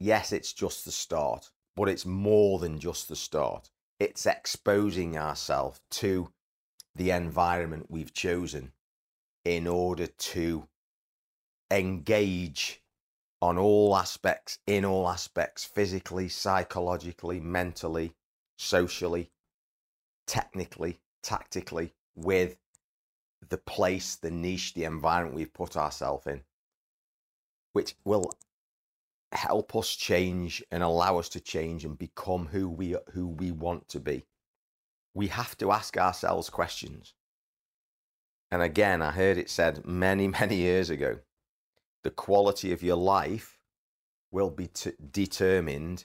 yes, 0.00 0.32
it's 0.32 0.52
just 0.52 0.84
the 0.84 0.92
start, 0.92 1.50
but 1.74 1.88
it's 1.88 2.06
more 2.06 2.58
than 2.58 2.78
just 2.78 3.08
the 3.08 3.16
start. 3.16 3.70
It's 4.00 4.26
exposing 4.26 5.16
ourselves 5.16 5.80
to 5.92 6.32
the 6.94 7.10
environment 7.10 7.86
we've 7.90 8.14
chosen 8.14 8.72
in 9.44 9.66
order 9.66 10.06
to 10.06 10.68
engage 11.70 12.82
on 13.42 13.58
all 13.58 13.96
aspects, 13.96 14.58
in 14.66 14.84
all 14.84 15.08
aspects, 15.08 15.64
physically, 15.64 16.28
psychologically, 16.28 17.40
mentally, 17.40 18.14
socially, 18.56 19.30
technically, 20.26 21.00
tactically, 21.22 21.92
with 22.14 22.56
the 23.48 23.58
place, 23.58 24.16
the 24.16 24.30
niche, 24.30 24.74
the 24.74 24.84
environment 24.84 25.36
we've 25.36 25.52
put 25.52 25.76
ourselves 25.76 26.26
in, 26.26 26.42
which 27.72 27.94
will 28.04 28.32
help 29.32 29.76
us 29.76 29.94
change 29.94 30.64
and 30.70 30.82
allow 30.82 31.18
us 31.18 31.28
to 31.28 31.40
change 31.40 31.84
and 31.84 31.98
become 31.98 32.46
who 32.46 32.68
we 32.68 32.96
who 33.12 33.28
we 33.28 33.50
want 33.50 33.88
to 33.88 34.00
be. 34.00 34.24
We 35.14 35.28
have 35.28 35.56
to 35.58 35.72
ask 35.72 35.96
ourselves 35.96 36.48
questions. 36.48 37.14
And 38.50 38.62
again, 38.62 39.02
I 39.02 39.10
heard 39.10 39.38
it 39.38 39.50
said 39.50 39.84
many, 39.84 40.28
many 40.40 40.56
years 40.56 40.88
ago 40.90 41.18
the 42.06 42.10
quality 42.10 42.70
of 42.70 42.84
your 42.84 42.94
life 42.94 43.58
will 44.30 44.48
be 44.48 44.68
t- 44.68 44.92
determined 45.10 46.04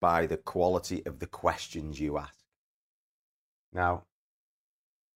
by 0.00 0.24
the 0.24 0.36
quality 0.36 1.04
of 1.04 1.18
the 1.18 1.26
questions 1.26 1.98
you 1.98 2.16
ask. 2.16 2.44
Now, 3.72 4.04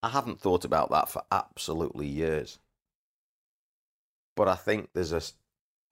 I 0.02 0.08
haven't 0.08 0.40
thought 0.40 0.64
about 0.64 0.90
that 0.90 1.08
for 1.08 1.22
absolutely 1.30 2.08
years. 2.08 2.58
But 4.34 4.48
I 4.48 4.56
think 4.56 4.88
there's 4.94 5.12
a, 5.12 5.22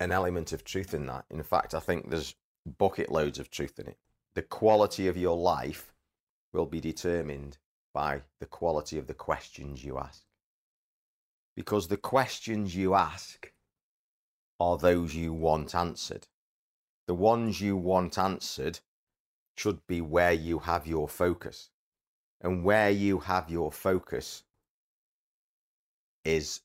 an 0.01 0.11
element 0.11 0.53
of 0.53 0.65
truth 0.65 0.95
in 0.95 1.07
that. 1.07 1.25
In 1.31 1.41
fact, 1.45 1.73
I 1.73 1.79
think 1.79 2.11
there's 2.11 2.35
bucket 2.77 3.13
loads 3.13 3.39
of 3.39 3.51
truth 3.53 3.79
in 3.79 3.87
it. 3.87 3.99
The 4.35 4.43
quality 4.43 5.07
of 5.07 5.17
your 5.17 5.37
life 5.37 5.95
will 6.53 6.67
be 6.67 6.81
determined 6.81 7.59
by 7.95 8.23
the 8.41 8.47
quality 8.47 8.99
of 8.99 9.07
the 9.07 9.15
questions 9.15 9.85
you 9.85 9.97
ask. 9.97 10.25
Because 11.55 11.87
the 11.87 11.97
questions 11.97 12.75
you 12.75 12.95
ask 12.97 13.53
are 14.61 14.77
those 14.77 15.15
you 15.15 15.33
want 15.33 15.75
answered. 15.75 16.27
The 17.07 17.15
ones 17.15 17.61
you 17.61 17.77
want 17.77 18.19
answered 18.19 18.81
should 19.57 19.87
be 19.87 20.01
where 20.01 20.33
you 20.33 20.61
have 20.61 20.87
your 20.87 21.09
focus 21.09 21.71
and 22.41 22.65
where 22.65 22.91
you 22.91 23.19
have 23.21 23.51
your 23.51 23.73
focus 23.73 24.45
is 26.25 26.61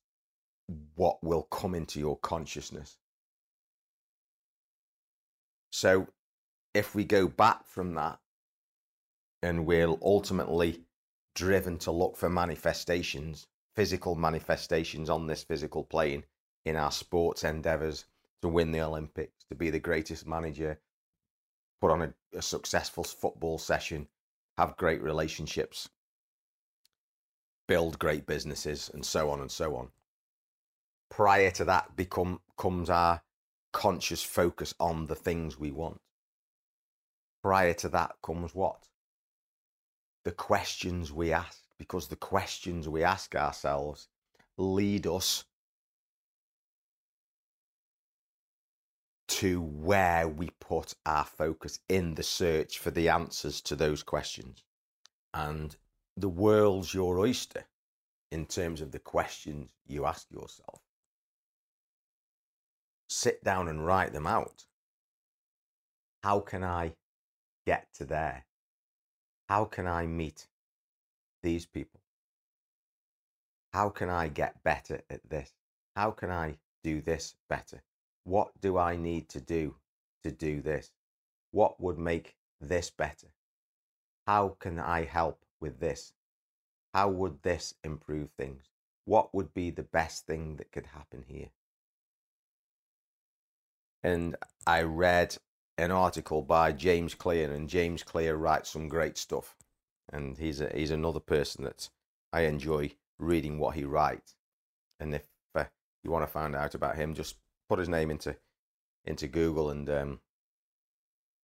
what 0.95 1.23
will 1.23 1.43
come 1.43 1.75
into 1.75 1.99
your 1.99 2.17
consciousness. 2.17 2.97
So, 5.71 6.07
if 6.73 6.93
we 6.93 7.03
go 7.03 7.27
back 7.27 7.65
from 7.65 7.95
that 7.95 8.19
and 9.41 9.65
we're 9.65 9.95
ultimately 10.01 10.81
driven 11.35 11.77
to 11.79 11.91
look 11.91 12.15
for 12.15 12.29
manifestations, 12.29 13.47
physical 13.75 14.15
manifestations 14.15 15.09
on 15.09 15.27
this 15.27 15.43
physical 15.43 15.83
plane 15.83 16.23
in 16.65 16.75
our 16.75 16.91
sports 16.91 17.43
endeavors 17.43 18.05
to 18.41 18.47
win 18.49 18.71
the 18.71 18.81
Olympics, 18.81 19.43
to 19.49 19.55
be 19.55 19.69
the 19.69 19.79
greatest 19.79 20.27
manager, 20.27 20.79
put 21.81 21.91
on 21.91 22.01
a, 22.01 22.13
a 22.37 22.41
successful 22.41 23.03
football 23.03 23.57
session, 23.57 24.07
have 24.57 24.77
great 24.77 25.01
relationships, 25.01 25.89
build 27.67 27.99
great 27.99 28.25
businesses, 28.25 28.89
and 28.93 29.05
so 29.05 29.29
on 29.29 29.41
and 29.41 29.51
so 29.51 29.75
on. 29.75 29.89
prior 31.09 31.51
to 31.51 31.65
that 31.65 31.95
become 31.95 32.39
comes 32.57 32.89
our 32.89 33.21
conscious 33.73 34.23
focus 34.23 34.73
on 34.79 35.05
the 35.07 35.15
things 35.15 35.59
we 35.59 35.71
want. 35.71 35.99
Prior 37.43 37.73
to 37.73 37.89
that 37.89 38.15
comes 38.23 38.55
what? 38.55 38.87
The 40.25 40.31
questions 40.31 41.11
we 41.11 41.33
ask, 41.33 41.59
because 41.77 42.07
the 42.07 42.15
questions 42.15 42.87
we 42.89 43.03
ask 43.03 43.35
ourselves 43.35 44.07
lead 44.57 45.07
us 45.07 45.45
to 49.27 49.61
where 49.61 50.27
we 50.27 50.49
put 50.59 50.93
our 51.05 51.25
focus 51.25 51.79
in 51.89 52.15
the 52.15 52.23
search 52.23 52.77
for 52.77 52.91
the 52.91 53.09
answers 53.09 53.61
to 53.61 53.75
those 53.75 54.03
questions. 54.03 54.63
And 55.33 55.75
the 56.15 56.29
world's 56.29 56.93
your 56.93 57.19
oyster 57.19 57.65
in 58.31 58.45
terms 58.45 58.81
of 58.81 58.91
the 58.91 58.99
questions 58.99 59.71
you 59.85 60.05
ask 60.05 60.29
yourself. 60.31 60.81
Sit 63.09 63.43
down 63.43 63.67
and 63.67 63.85
write 63.85 64.13
them 64.13 64.27
out. 64.27 64.65
How 66.23 66.39
can 66.39 66.63
I 66.63 66.93
get 67.65 67.87
to 67.95 68.05
there? 68.05 68.45
How 69.49 69.65
can 69.65 69.87
I 69.87 70.05
meet 70.05 70.47
these 71.41 71.65
people? 71.65 71.99
How 73.73 73.89
can 73.89 74.09
I 74.09 74.27
get 74.27 74.63
better 74.63 75.01
at 75.09 75.27
this? 75.29 75.51
How 75.95 76.11
can 76.11 76.29
I 76.29 76.57
do 76.83 77.01
this 77.01 77.35
better? 77.49 77.81
What 78.23 78.51
do 78.61 78.77
I 78.77 78.95
need 78.95 79.29
to 79.29 79.41
do 79.41 79.75
to 80.23 80.31
do 80.31 80.61
this? 80.61 80.91
What 81.51 81.81
would 81.81 81.97
make 81.97 82.35
this 82.61 82.89
better? 82.89 83.27
How 84.25 84.55
can 84.59 84.79
I 84.79 85.03
help 85.03 85.43
with 85.59 85.79
this? 85.79 86.13
How 86.93 87.09
would 87.09 87.43
this 87.43 87.73
improve 87.83 88.29
things? 88.37 88.69
What 89.05 89.33
would 89.33 89.53
be 89.53 89.69
the 89.69 89.83
best 89.83 90.25
thing 90.25 90.55
that 90.57 90.71
could 90.71 90.87
happen 90.87 91.25
here? 91.27 91.49
And 94.03 94.35
I 94.65 94.81
read 94.81 95.37
an 95.77 95.91
article 95.91 96.41
by 96.41 96.71
James 96.71 97.15
Clear, 97.15 97.51
and 97.51 97.67
James 97.67 98.03
Clear 98.03 98.35
writes 98.35 98.69
some 98.69 98.87
great 98.87 99.17
stuff. 99.17 99.55
And 100.11 100.37
he's 100.37 100.61
a, 100.61 100.69
he's 100.73 100.91
another 100.91 101.19
person 101.19 101.63
that 101.63 101.89
I 102.31 102.41
enjoy 102.41 102.91
reading 103.17 103.57
what 103.57 103.75
he 103.75 103.83
writes. 103.83 104.35
And 104.99 105.15
if 105.15 105.27
uh, 105.55 105.65
you 106.03 106.11
want 106.11 106.23
to 106.23 106.31
find 106.31 106.55
out 106.55 106.75
about 106.75 106.95
him, 106.95 107.13
just 107.13 107.37
put 107.69 107.79
his 107.79 107.89
name 107.89 108.11
into 108.11 108.35
into 109.05 109.27
Google 109.27 109.69
and 109.69 109.89
um, 109.89 110.19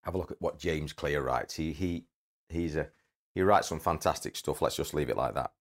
have 0.03 0.15
a 0.15 0.17
look 0.17 0.31
at 0.31 0.41
what 0.41 0.59
James 0.59 0.93
Clear 0.93 1.21
writes. 1.21 1.55
He 1.55 1.73
he 1.73 2.05
he's 2.49 2.75
a 2.75 2.89
he 3.35 3.41
writes 3.41 3.67
some 3.67 3.79
fantastic 3.79 4.35
stuff. 4.35 4.61
Let's 4.61 4.75
just 4.75 4.93
leave 4.93 5.09
it 5.09 5.17
like 5.17 5.35
that. 5.35 5.51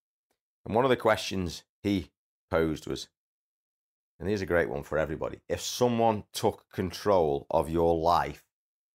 And 0.64 0.74
one 0.74 0.84
of 0.84 0.90
the 0.90 0.96
questions 0.96 1.64
he 1.82 2.10
posed 2.50 2.86
was, 2.86 3.08
and 4.18 4.28
here's 4.28 4.42
a 4.42 4.46
great 4.46 4.68
one 4.68 4.82
for 4.82 4.98
everybody: 4.98 5.40
If 5.48 5.60
someone 5.60 6.24
took 6.32 6.70
control 6.72 7.46
of 7.50 7.70
your 7.70 7.98
life 7.98 8.44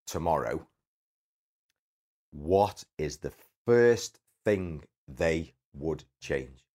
tomorrow, 0.07 0.67
what 2.31 2.83
is 2.97 3.17
the 3.17 3.33
first 3.65 4.19
thing 4.43 4.83
they 5.07 5.53
would 5.73 6.03
change? 6.19 6.65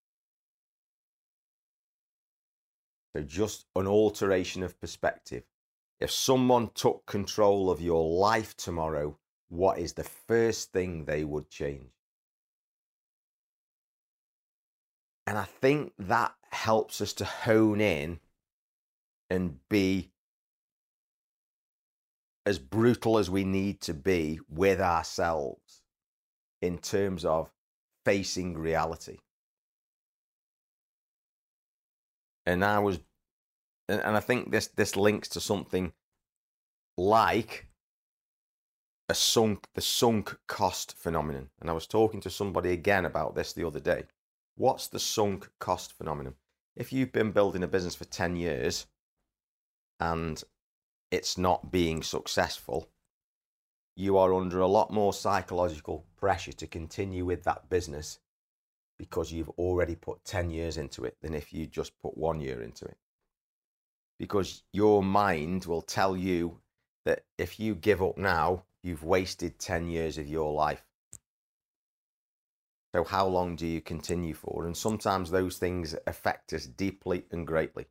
Just 3.26 3.66
an 3.76 3.86
alteration 3.86 4.62
of 4.62 4.80
perspective. 4.80 5.44
If 6.00 6.10
someone 6.10 6.70
took 6.74 7.06
control 7.06 7.70
of 7.70 7.80
your 7.80 8.18
life 8.18 8.56
tomorrow, 8.56 9.18
what 9.48 9.78
is 9.78 9.94
the 9.94 10.04
first 10.04 10.72
thing 10.72 11.04
they 11.04 11.24
would 11.24 11.50
change? 11.50 11.90
And 15.26 15.36
I 15.36 15.44
think 15.44 15.92
that 15.98 16.34
helps 16.50 17.00
us 17.00 17.12
to 17.14 17.24
hone 17.24 17.80
in 17.80 18.20
and 19.28 19.58
be 19.68 20.10
as 22.46 22.58
brutal 22.58 23.18
as 23.18 23.28
we 23.28 23.44
need 23.44 23.80
to 23.82 23.92
be 23.92 24.40
with 24.48 24.80
ourselves 24.80 25.82
in 26.62 26.78
terms 26.78 27.24
of 27.24 27.52
facing 28.06 28.56
reality. 28.56 29.18
And 32.46 32.64
I 32.64 32.78
was, 32.78 33.00
and 33.88 34.16
I 34.16 34.20
think 34.20 34.50
this 34.50 34.68
this 34.68 34.96
links 34.96 35.28
to 35.30 35.40
something 35.40 35.92
like 36.96 37.68
a 39.08 39.14
sunk 39.14 39.68
the 39.74 39.80
sunk 39.80 40.38
cost 40.46 40.96
phenomenon. 40.96 41.48
And 41.60 41.70
I 41.70 41.72
was 41.72 41.86
talking 41.86 42.20
to 42.20 42.30
somebody 42.30 42.72
again 42.72 43.04
about 43.04 43.34
this 43.34 43.52
the 43.52 43.66
other 43.66 43.80
day. 43.80 44.04
What's 44.56 44.88
the 44.88 44.98
sunk 44.98 45.48
cost 45.58 45.92
phenomenon? 45.92 46.34
If 46.76 46.92
you've 46.92 47.12
been 47.12 47.32
building 47.32 47.62
a 47.62 47.68
business 47.68 47.94
for 47.94 48.04
10 48.04 48.36
years 48.36 48.86
and 49.98 50.42
it's 51.10 51.38
not 51.38 51.72
being 51.72 52.02
successful, 52.02 52.88
you 53.96 54.18
are 54.18 54.34
under 54.34 54.60
a 54.60 54.68
lot 54.68 54.92
more 54.92 55.12
psychological 55.12 56.04
pressure 56.16 56.52
to 56.52 56.66
continue 56.66 57.24
with 57.24 57.44
that 57.44 57.68
business 57.68 58.18
because 58.98 59.32
you've 59.32 59.48
already 59.50 59.94
put 59.94 60.24
10 60.24 60.50
years 60.50 60.76
into 60.76 61.04
it 61.04 61.16
than 61.22 61.34
if 61.34 61.52
you 61.52 61.66
just 61.66 61.98
put 61.98 62.16
one 62.18 62.40
year 62.40 62.62
into 62.62 62.84
it. 62.84 62.96
Because 64.18 64.62
your 64.72 65.02
mind 65.02 65.64
will 65.66 65.82
tell 65.82 66.16
you 66.16 66.58
that 67.04 67.24
if 67.38 67.60
you 67.60 67.74
give 67.74 68.02
up 68.02 68.18
now, 68.18 68.64
you've 68.82 69.04
wasted 69.04 69.58
10 69.58 69.88
years 69.88 70.18
of 70.18 70.28
your 70.28 70.52
life. 70.52 70.84
So, 72.94 73.04
how 73.04 73.26
long 73.26 73.54
do 73.54 73.66
you 73.66 73.80
continue 73.80 74.34
for? 74.34 74.66
And 74.66 74.76
sometimes 74.76 75.30
those 75.30 75.58
things 75.58 75.94
affect 76.06 76.52
us 76.52 76.66
deeply 76.66 77.24
and 77.30 77.46
greatly. 77.46 77.86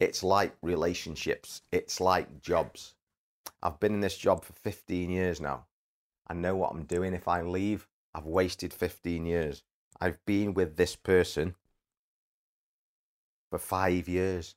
It's 0.00 0.22
like 0.22 0.56
relationships, 0.62 1.62
it's 1.70 2.00
like 2.00 2.40
jobs. 2.40 2.94
I've 3.62 3.80
been 3.80 3.94
in 3.94 4.00
this 4.00 4.18
job 4.18 4.44
for 4.44 4.52
15 4.52 5.10
years 5.10 5.40
now. 5.40 5.66
I 6.28 6.34
know 6.34 6.56
what 6.56 6.72
I'm 6.72 6.84
doing. 6.84 7.14
If 7.14 7.28
I 7.28 7.42
leave, 7.42 7.86
I've 8.14 8.26
wasted 8.26 8.72
15 8.72 9.26
years. 9.26 9.62
I've 10.00 10.24
been 10.26 10.54
with 10.54 10.76
this 10.76 10.96
person 10.96 11.54
for 13.50 13.58
five 13.58 14.08
years. 14.08 14.54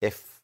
If 0.00 0.40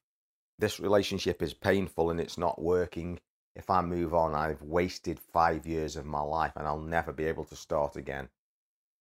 this 0.59 0.81
relationship 0.81 1.43
is 1.43 1.55
painful 1.55 2.11
and 2.11 2.21
it's 2.21 2.39
not 2.39 2.63
working, 2.63 3.21
if 3.57 3.69
I 3.71 3.83
move 3.83 4.15
on, 4.15 4.35
I've 4.35 4.63
wasted 4.63 5.19
five 5.19 5.67
years 5.67 5.97
of 5.97 6.07
my 6.07 6.21
life 6.21 6.53
and 6.57 6.67
I'll 6.67 6.79
never 6.79 7.13
be 7.13 7.25
able 7.25 7.45
to 7.45 7.57
start 7.57 7.97
again. 7.97 8.29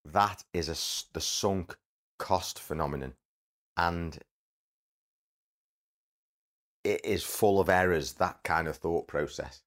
That 0.05 0.43
is 0.53 0.67
a, 0.69 1.13
the 1.13 1.21
sunk 1.21 1.77
cost 2.17 2.59
phenomenon. 2.59 3.13
And 3.77 4.17
it 6.83 7.05
is 7.05 7.23
full 7.23 7.59
of 7.59 7.69
errors, 7.69 8.13
that 8.13 8.43
kind 8.43 8.67
of 8.67 8.77
thought 8.77 9.07
process, 9.07 9.61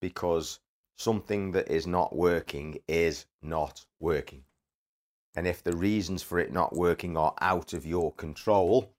because 0.00 0.58
something 0.96 1.52
that 1.52 1.68
is 1.70 1.86
not 1.86 2.14
working 2.14 2.78
is 2.88 3.26
not 3.42 3.84
working. 4.00 4.44
And 5.34 5.46
if 5.46 5.62
the 5.62 5.76
reasons 5.76 6.22
for 6.22 6.38
it 6.38 6.52
not 6.52 6.74
working 6.74 7.16
are 7.16 7.34
out 7.40 7.72
of 7.72 7.86
your 7.86 8.12
control, 8.12 8.92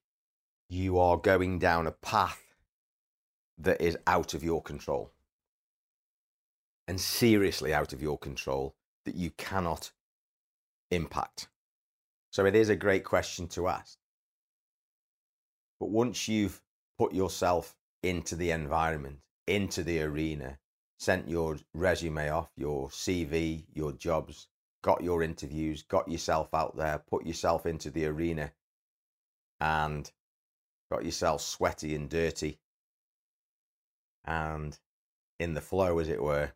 you 0.71 0.97
are 0.97 1.17
going 1.17 1.59
down 1.59 1.85
a 1.85 1.91
path 1.91 2.41
that 3.57 3.81
is 3.81 3.97
out 4.07 4.33
of 4.33 4.41
your 4.41 4.61
control. 4.61 5.11
And 6.87 6.99
seriously 6.99 7.73
out 7.73 7.91
of 7.91 8.01
your 8.01 8.17
control 8.17 8.73
that 9.03 9.15
you 9.15 9.31
cannot 9.31 9.91
impact. 10.89 11.49
So 12.31 12.45
it 12.45 12.55
is 12.55 12.69
a 12.69 12.77
great 12.77 13.03
question 13.03 13.49
to 13.49 13.67
ask. 13.67 13.97
But 15.77 15.89
once 15.89 16.29
you've 16.29 16.61
put 16.97 17.13
yourself 17.13 17.75
into 18.01 18.37
the 18.37 18.51
environment, 18.51 19.19
into 19.47 19.83
the 19.83 20.01
arena, 20.01 20.57
sent 20.97 21.27
your 21.27 21.57
resume 21.73 22.29
off, 22.29 22.49
your 22.55 22.87
CV, 22.87 23.65
your 23.73 23.91
jobs, 23.91 24.47
got 24.83 25.03
your 25.03 25.21
interviews, 25.21 25.83
got 25.83 26.09
yourself 26.09 26.53
out 26.53 26.77
there, 26.77 27.03
put 27.09 27.25
yourself 27.25 27.65
into 27.65 27.89
the 27.89 28.05
arena, 28.05 28.53
and 29.59 30.09
got 30.91 31.05
yourself 31.05 31.41
sweaty 31.41 31.95
and 31.95 32.09
dirty 32.09 32.59
and 34.25 34.77
in 35.39 35.53
the 35.53 35.61
flow, 35.61 35.99
as 35.99 36.09
it 36.09 36.21
were, 36.21 36.51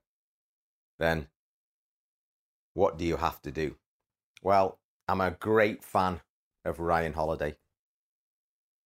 then 1.00 1.28
what 2.74 2.98
do 2.98 3.06
you 3.06 3.16
have 3.16 3.42
to 3.42 3.52
do? 3.52 3.78
Well, 4.44 4.78
I'm 5.08 5.22
a 5.22 5.32
great 5.32 5.84
fan 5.84 6.22
of 6.66 6.80
Ryan 6.80 7.14
Holiday. 7.14 7.56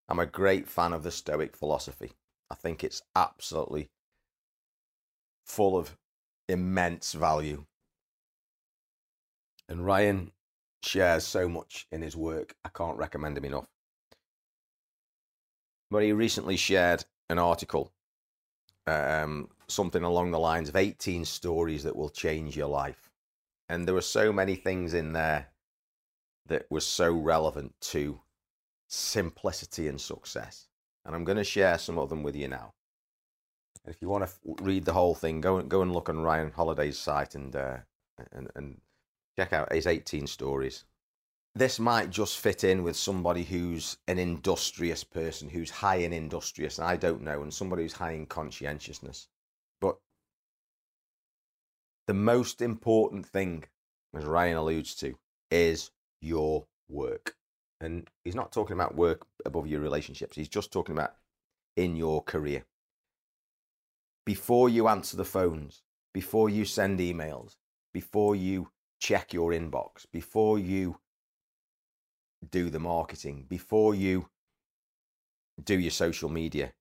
I'm 0.07 0.19
a 0.19 0.25
great 0.25 0.67
fan 0.67 0.93
of 0.93 1.03
the 1.03 1.11
Stoic 1.11 1.55
philosophy. 1.55 2.13
I 2.49 2.55
think 2.55 2.83
it's 2.83 3.01
absolutely 3.15 3.89
full 5.45 5.77
of 5.77 5.97
immense 6.47 7.13
value. 7.13 7.65
And 9.67 9.85
Ryan 9.85 10.31
shares 10.83 11.25
so 11.25 11.49
much 11.49 11.87
in 11.91 12.01
his 12.01 12.15
work, 12.15 12.55
I 12.63 12.69
can't 12.69 12.97
recommend 12.97 13.37
him 13.37 13.45
enough. 13.45 13.67
But 15.91 16.03
he 16.03 16.11
recently 16.11 16.57
shared 16.57 17.05
an 17.29 17.39
article, 17.39 17.91
um, 18.87 19.49
something 19.67 20.03
along 20.03 20.31
the 20.31 20.39
lines 20.39 20.69
of 20.69 20.75
18 20.75 21.25
stories 21.25 21.83
that 21.83 21.95
will 21.95 22.09
change 22.09 22.55
your 22.55 22.67
life. 22.67 23.09
And 23.67 23.87
there 23.87 23.95
were 23.95 24.01
so 24.01 24.31
many 24.33 24.55
things 24.55 24.93
in 24.93 25.13
there 25.13 25.47
that 26.47 26.65
was 26.69 26.85
so 26.85 27.11
relevant 27.11 27.73
to 27.81 28.19
simplicity 28.87 29.87
and 29.87 30.01
success. 30.01 30.67
And 31.05 31.15
I'm 31.15 31.23
going 31.23 31.37
to 31.37 31.43
share 31.43 31.77
some 31.77 31.97
of 31.97 32.09
them 32.09 32.23
with 32.23 32.35
you 32.35 32.47
now. 32.47 32.73
And 33.85 33.93
if 33.93 34.01
you 34.01 34.09
want 34.09 34.25
to 34.25 34.63
read 34.63 34.85
the 34.85 34.93
whole 34.93 35.15
thing, 35.15 35.41
go 35.41 35.57
and 35.57 35.69
go 35.69 35.81
and 35.81 35.93
look 35.93 36.09
on 36.09 36.21
Ryan 36.21 36.51
Holiday's 36.51 36.97
site 36.97 37.35
and 37.35 37.55
uh, 37.55 37.77
and 38.31 38.49
and 38.55 38.81
check 39.37 39.53
out 39.53 39.71
his 39.71 39.87
18 39.87 40.27
stories. 40.27 40.83
This 41.55 41.79
might 41.79 42.09
just 42.09 42.37
fit 42.37 42.63
in 42.63 42.83
with 42.83 42.95
somebody 42.95 43.43
who's 43.43 43.97
an 44.07 44.19
industrious 44.19 45.03
person, 45.03 45.49
who's 45.49 45.71
high 45.71 45.97
in 45.97 46.13
industrious, 46.13 46.77
and 46.77 46.87
I 46.87 46.95
don't 46.95 47.23
know, 47.23 47.41
and 47.41 47.53
somebody 47.53 47.83
who's 47.83 47.93
high 47.93 48.11
in 48.11 48.27
conscientiousness. 48.27 49.27
But 49.81 49.97
the 52.07 52.13
most 52.13 52.61
important 52.61 53.25
thing, 53.25 53.65
as 54.15 54.25
Ryan 54.25 54.57
alludes 54.57 54.95
to, 54.95 55.15
is 55.51 55.91
your 56.21 56.65
work. 56.87 57.35
And 57.81 58.07
he's 58.23 58.35
not 58.35 58.51
talking 58.51 58.75
about 58.75 58.95
work 58.95 59.25
above 59.45 59.67
your 59.67 59.79
relationships, 59.79 60.35
he's 60.35 60.49
just 60.49 60.71
talking 60.71 60.95
about 60.95 61.15
in 61.75 61.95
your 61.95 62.21
career. 62.21 62.65
Before 64.25 64.69
you 64.69 64.87
answer 64.87 65.17
the 65.17 65.25
phones, 65.25 65.81
before 66.13 66.49
you 66.49 66.65
send 66.65 66.99
emails, 66.99 67.55
before 67.93 68.35
you 68.35 68.69
check 68.99 69.33
your 69.33 69.51
inbox, 69.51 70.05
before 70.11 70.59
you 70.59 70.99
do 72.51 72.69
the 72.69 72.79
marketing, 72.79 73.45
before 73.47 73.95
you 73.95 74.29
do 75.63 75.77
your 75.77 75.91
social 75.91 76.29
media, 76.29 76.73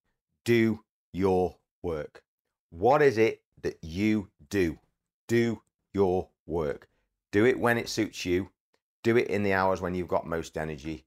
do 0.44 0.84
your 1.12 1.56
work. 1.82 2.22
What 2.70 3.02
is 3.02 3.18
it 3.18 3.42
that 3.62 3.78
you 3.82 4.28
do? 4.50 4.78
Do 5.26 5.62
your 5.92 6.28
work. 6.46 6.88
Do 7.32 7.44
it 7.44 7.58
when 7.58 7.78
it 7.78 7.88
suits 7.88 8.24
you. 8.24 8.50
Do 9.02 9.16
it 9.16 9.28
in 9.28 9.42
the 9.42 9.52
hours 9.52 9.80
when 9.80 9.94
you've 9.94 10.08
got 10.08 10.26
most 10.26 10.56
energy, 10.56 11.04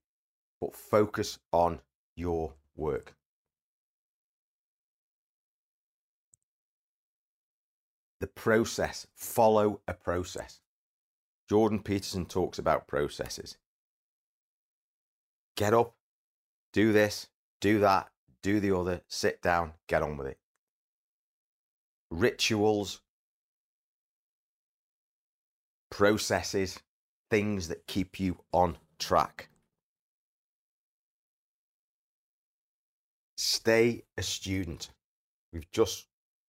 but 0.60 0.76
focus 0.76 1.40
on 1.52 1.80
your 2.16 2.54
work. 2.76 3.16
The 8.20 8.28
process, 8.28 9.08
follow 9.16 9.82
a 9.88 9.94
process. 9.94 10.62
Jordan 11.50 11.80
Peterson 11.80 12.26
talks 12.26 12.60
about 12.60 12.88
processes. 12.88 13.58
Get 15.56 15.74
up, 15.74 15.96
do 16.74 16.94
this, 16.94 17.28
do 17.60 17.80
that, 17.80 18.10
do 18.42 18.60
the 18.60 18.76
other, 18.76 19.02
sit 19.08 19.42
down, 19.42 19.74
get 19.88 20.02
on 20.02 20.18
with 20.18 20.28
it. 20.28 20.40
Rituals, 22.10 23.02
processes, 25.90 26.80
things 27.30 27.68
that 27.68 27.88
keep 27.88 28.20
you 28.20 28.38
on 28.52 28.78
track. 29.00 29.50
Stay 33.38 34.04
a 34.18 34.24
student. 34.24 34.90
We've 35.54 35.70
just 35.72 36.08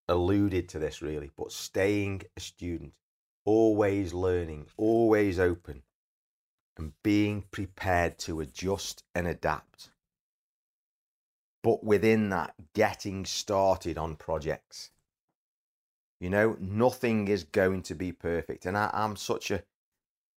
alluded 0.08 0.68
to 0.70 0.78
this 0.78 1.02
really, 1.02 1.30
but 1.36 1.52
staying 1.52 2.22
a 2.36 2.40
student, 2.40 2.92
always 3.44 4.12
learning, 4.12 4.66
always 4.76 5.38
open, 5.38 5.82
and 6.78 6.92
being 7.02 7.44
prepared 7.50 8.18
to 8.18 8.40
adjust 8.40 9.04
and 9.14 9.26
adapt. 9.26 9.90
But 11.62 11.84
within 11.84 12.30
that, 12.30 12.54
getting 12.74 13.24
started 13.24 13.98
on 13.98 14.16
projects. 14.16 14.90
You 16.20 16.30
know, 16.30 16.56
nothing 16.60 17.28
is 17.28 17.44
going 17.44 17.82
to 17.82 17.94
be 17.94 18.12
perfect. 18.12 18.66
And 18.66 18.76
I, 18.76 18.90
am 18.92 19.16
such 19.16 19.50
a 19.50 19.62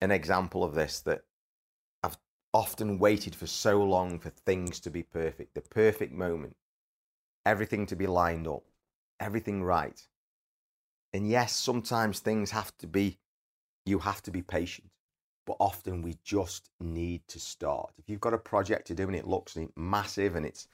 an 0.01 0.11
example 0.11 0.63
of 0.63 0.75
this 0.75 0.99
that 1.01 1.21
I've 2.03 2.17
often 2.53 2.99
waited 2.99 3.33
for 3.33 3.47
so 3.47 3.81
long 3.83 4.19
for 4.19 4.29
things 4.29 4.79
to 4.81 4.89
be 4.89 5.03
perfect, 5.03 5.55
the 5.55 5.61
perfect 5.61 6.13
moment, 6.13 6.57
everything 7.45 7.85
to 7.87 7.95
be 7.95 8.07
lined 8.07 8.47
up, 8.47 8.63
everything 9.19 9.63
right. 9.63 9.99
And 11.13 11.27
yes, 11.27 11.55
sometimes 11.55 12.19
things 12.19 12.51
have 12.51 12.77
to 12.79 12.87
be, 12.87 13.19
you 13.85 13.99
have 13.99 14.21
to 14.23 14.31
be 14.31 14.41
patient 14.41 14.89
but 15.45 15.57
often 15.59 16.01
we 16.01 16.17
just 16.23 16.69
need 16.79 17.27
to 17.27 17.39
start. 17.39 17.93
If 17.97 18.09
you've 18.09 18.19
got 18.19 18.33
a 18.33 18.39
project 18.39 18.87
to 18.87 18.95
do 18.95 19.03
and 19.03 19.15
it 19.15 19.27
looks 19.27 19.57
massive 19.75 20.35
and 20.35 20.45
it's 20.45 20.67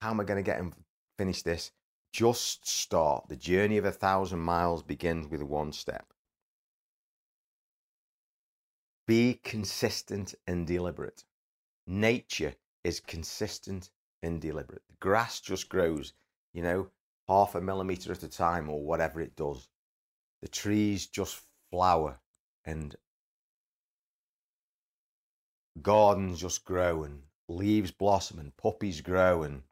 how 0.00 0.10
am 0.10 0.20
I 0.20 0.24
going 0.24 0.42
to 0.42 0.48
get 0.48 0.60
and 0.60 0.74
finish 1.16 1.42
this? 1.42 1.70
Just 2.12 2.68
start. 2.68 3.28
The 3.28 3.36
journey 3.36 3.78
of 3.78 3.84
a 3.84 3.90
thousand 3.90 4.40
miles 4.40 4.82
begins 4.82 5.28
with 5.28 5.42
one 5.42 5.72
step. 5.72 6.12
Be 9.06 9.40
consistent 9.42 10.34
and 10.46 10.66
deliberate. 10.66 11.24
Nature 11.86 12.54
is 12.84 13.00
consistent 13.00 13.90
and 14.22 14.40
deliberate. 14.40 14.82
The 14.88 14.96
grass 15.00 15.40
just 15.40 15.68
grows, 15.68 16.12
you 16.52 16.62
know, 16.62 16.88
half 17.28 17.54
a 17.54 17.60
millimeter 17.60 18.12
at 18.12 18.22
a 18.22 18.28
time 18.28 18.68
or 18.68 18.82
whatever 18.82 19.20
it 19.20 19.36
does. 19.36 19.68
The 20.42 20.48
trees 20.48 21.06
just 21.06 21.40
flower 21.70 22.20
and 22.64 22.94
gardens 25.82 26.40
just 26.40 26.64
grow 26.64 27.02
and 27.04 27.22
leaves 27.48 27.90
blossom 27.90 28.38
and 28.38 28.56
puppies 28.56 29.00
grow 29.00 29.42
and 29.42 29.62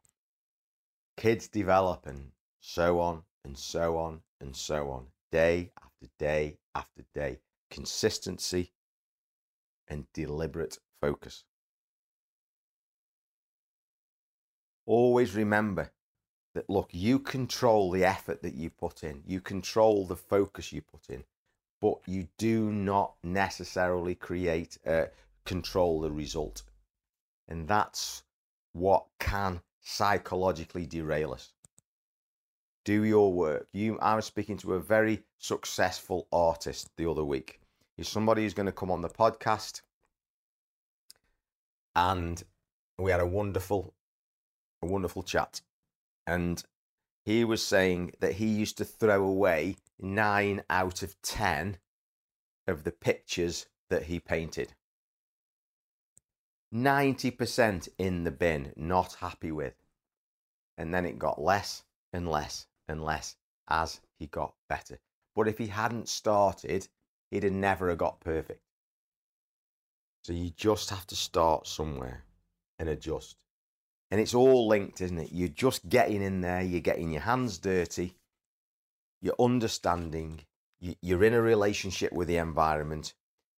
kids 1.17 1.47
develop 1.47 2.05
and 2.05 2.31
so 2.59 2.99
on 2.99 3.23
and 3.45 3.57
so 3.57 3.97
on 3.97 4.21
and 4.41 4.55
so 4.55 4.89
on, 4.89 5.07
day 5.31 5.71
after 5.81 6.07
day 6.19 6.57
after 6.75 7.03
day. 7.13 7.39
Consistency 7.69 8.71
and 9.87 10.05
deliberate 10.13 10.77
focus. 11.01 11.43
Always 14.85 15.33
remember 15.33 15.91
that, 16.53 16.69
look, 16.69 16.89
you 16.91 17.19
control 17.19 17.89
the 17.89 18.05
effort 18.05 18.41
that 18.43 18.53
you 18.53 18.69
put 18.69 19.03
in, 19.03 19.23
you 19.25 19.41
control 19.41 20.05
the 20.05 20.15
focus 20.15 20.71
you 20.71 20.81
put 20.81 21.09
in, 21.09 21.23
but 21.81 21.97
you 22.05 22.27
do 22.37 22.71
not 22.71 23.13
necessarily 23.23 24.13
create, 24.15 24.77
uh, 24.85 25.05
control 25.45 26.01
the 26.01 26.11
result. 26.11 26.63
And 27.47 27.67
that's 27.67 28.23
what 28.73 29.05
can 29.19 29.61
psychologically 29.81 30.85
derail 30.85 31.33
us. 31.33 31.53
Do 32.85 33.03
your 33.03 33.33
work. 33.33 33.67
You, 33.71 33.97
I 33.99 34.15
was 34.15 34.25
speaking 34.25 34.57
to 34.57 34.73
a 34.73 34.79
very 34.79 35.23
successful 35.37 36.27
artist 36.31 36.89
the 36.97 37.09
other 37.09 37.23
week. 37.23 37.61
He's 37.95 38.09
somebody 38.09 38.43
who's 38.43 38.53
going 38.53 38.65
to 38.65 38.71
come 38.71 38.91
on 38.91 39.01
the 39.01 39.09
podcast. 39.09 39.81
And 41.95 42.43
we 42.97 43.11
had 43.11 43.21
a 43.21 43.25
wonderful, 43.25 43.93
a 44.81 44.87
wonderful 44.87 45.23
chat. 45.23 45.61
And 46.25 46.63
he 47.23 47.45
was 47.45 47.65
saying 47.65 48.13
that 48.19 48.33
he 48.33 48.47
used 48.47 48.77
to 48.77 48.85
throw 48.85 49.23
away 49.23 49.77
nine 49.99 50.63
out 50.69 51.03
of 51.03 51.21
10 51.21 51.77
of 52.67 52.83
the 52.83 52.91
pictures 52.91 53.67
that 53.89 54.03
he 54.03 54.19
painted. 54.19 54.73
90% 56.73 57.87
in 57.99 58.23
the 58.23 58.31
bin, 58.31 58.73
not 58.75 59.13
happy 59.15 59.51
with. 59.51 59.75
And 60.77 60.93
then 60.93 61.05
it 61.05 61.19
got 61.19 61.41
less 61.41 61.83
and 62.11 62.27
less 62.27 62.65
and 62.87 63.03
less 63.03 63.35
as 63.69 64.01
he 64.17 64.27
got 64.27 64.55
better. 64.67 64.99
But 65.35 65.47
if 65.47 65.57
he 65.57 65.67
hadn't 65.67 66.09
started, 66.09 66.87
he'd 67.29 67.43
have 67.43 67.53
never 67.53 67.89
have 67.89 67.99
got 67.99 68.19
perfect. 68.19 68.61
So 70.23 70.33
you 70.33 70.51
just 70.51 70.89
have 70.89 71.05
to 71.07 71.15
start 71.15 71.67
somewhere 71.67 72.23
and 72.79 72.89
adjust. 72.89 73.37
And 74.09 74.21
it's 74.21 74.33
all 74.33 74.67
linked, 74.67 75.01
isn't 75.01 75.19
it? 75.19 75.31
You're 75.31 75.49
just 75.49 75.89
getting 75.89 76.21
in 76.21 76.41
there, 76.41 76.61
you're 76.61 76.81
getting 76.81 77.11
your 77.11 77.21
hands 77.21 77.57
dirty, 77.57 78.15
you're 79.21 79.35
understanding, 79.39 80.41
you're 80.79 81.23
in 81.23 81.33
a 81.33 81.41
relationship 81.41 82.13
with 82.13 82.27
the 82.27 82.37
environment, 82.37 83.13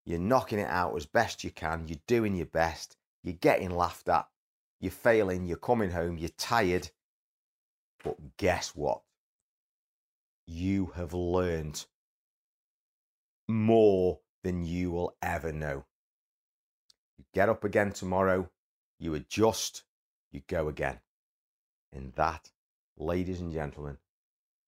you're 0.05 0.19
knocking 0.19 0.59
it 0.59 0.69
out 0.69 0.95
as 0.95 1.05
best 1.05 1.43
you 1.43 1.51
can, 1.51 1.87
you're 1.87 1.99
doing 2.07 2.35
your 2.35 2.45
best, 2.45 2.97
you're 3.25 3.33
getting 3.33 3.71
laughed 3.71 4.07
at, 4.07 4.27
you're 4.79 4.91
failing, 4.91 5.45
you're 5.45 5.57
coming 5.57 5.89
home, 5.89 6.17
you're 6.17 6.29
tired. 6.37 6.91
But 8.03 8.37
guess 8.37 8.75
what? 8.75 9.01
You 10.45 10.91
have 10.95 11.13
learned 11.13 11.83
more 13.47 14.19
than 14.43 14.63
you 14.63 14.91
will 14.91 15.15
ever 15.23 15.51
know. 15.51 15.85
You 17.17 17.25
get 17.33 17.49
up 17.49 17.63
again 17.63 17.91
tomorrow, 17.91 18.51
you 18.99 19.15
adjust, 19.15 19.83
you 20.31 20.41
go 20.47 20.67
again. 20.67 20.99
And 21.91 22.13
that, 22.13 22.51
ladies 22.95 23.39
and 23.39 23.51
gentlemen, 23.51 23.97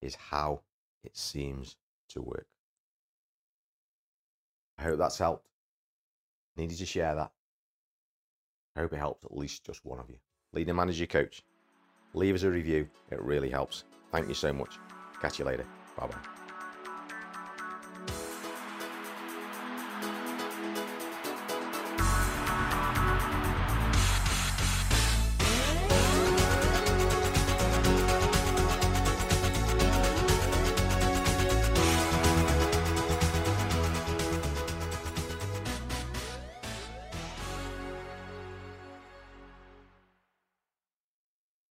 is 0.01 0.15
how 0.15 0.61
it 1.03 1.15
seems 1.15 1.75
to 2.09 2.23
work. 2.23 2.47
I 4.79 4.83
hope 4.83 4.97
that's 4.97 5.19
helped. 5.19 5.47
Needed 6.55 6.79
to 6.79 6.85
share 6.87 7.13
that. 7.13 7.31
I 8.77 8.81
hope 8.81 8.93
it 8.93 8.97
helps 8.99 9.25
at 9.25 9.35
least 9.35 9.65
just 9.65 9.83
one 9.83 9.99
of 9.99 10.09
you. 10.09 10.17
Leader 10.53 10.73
Manager 10.73 11.07
Coach. 11.07 11.43
Leave 12.13 12.35
us 12.35 12.43
a 12.43 12.49
review, 12.49 12.87
it 13.11 13.21
really 13.21 13.49
helps. 13.49 13.83
Thank 14.11 14.27
you 14.27 14.35
so 14.35 14.53
much. 14.53 14.77
Catch 15.19 15.39
you 15.39 15.45
later. 15.45 15.65
Bye 15.97 16.07
bye. 16.07 16.36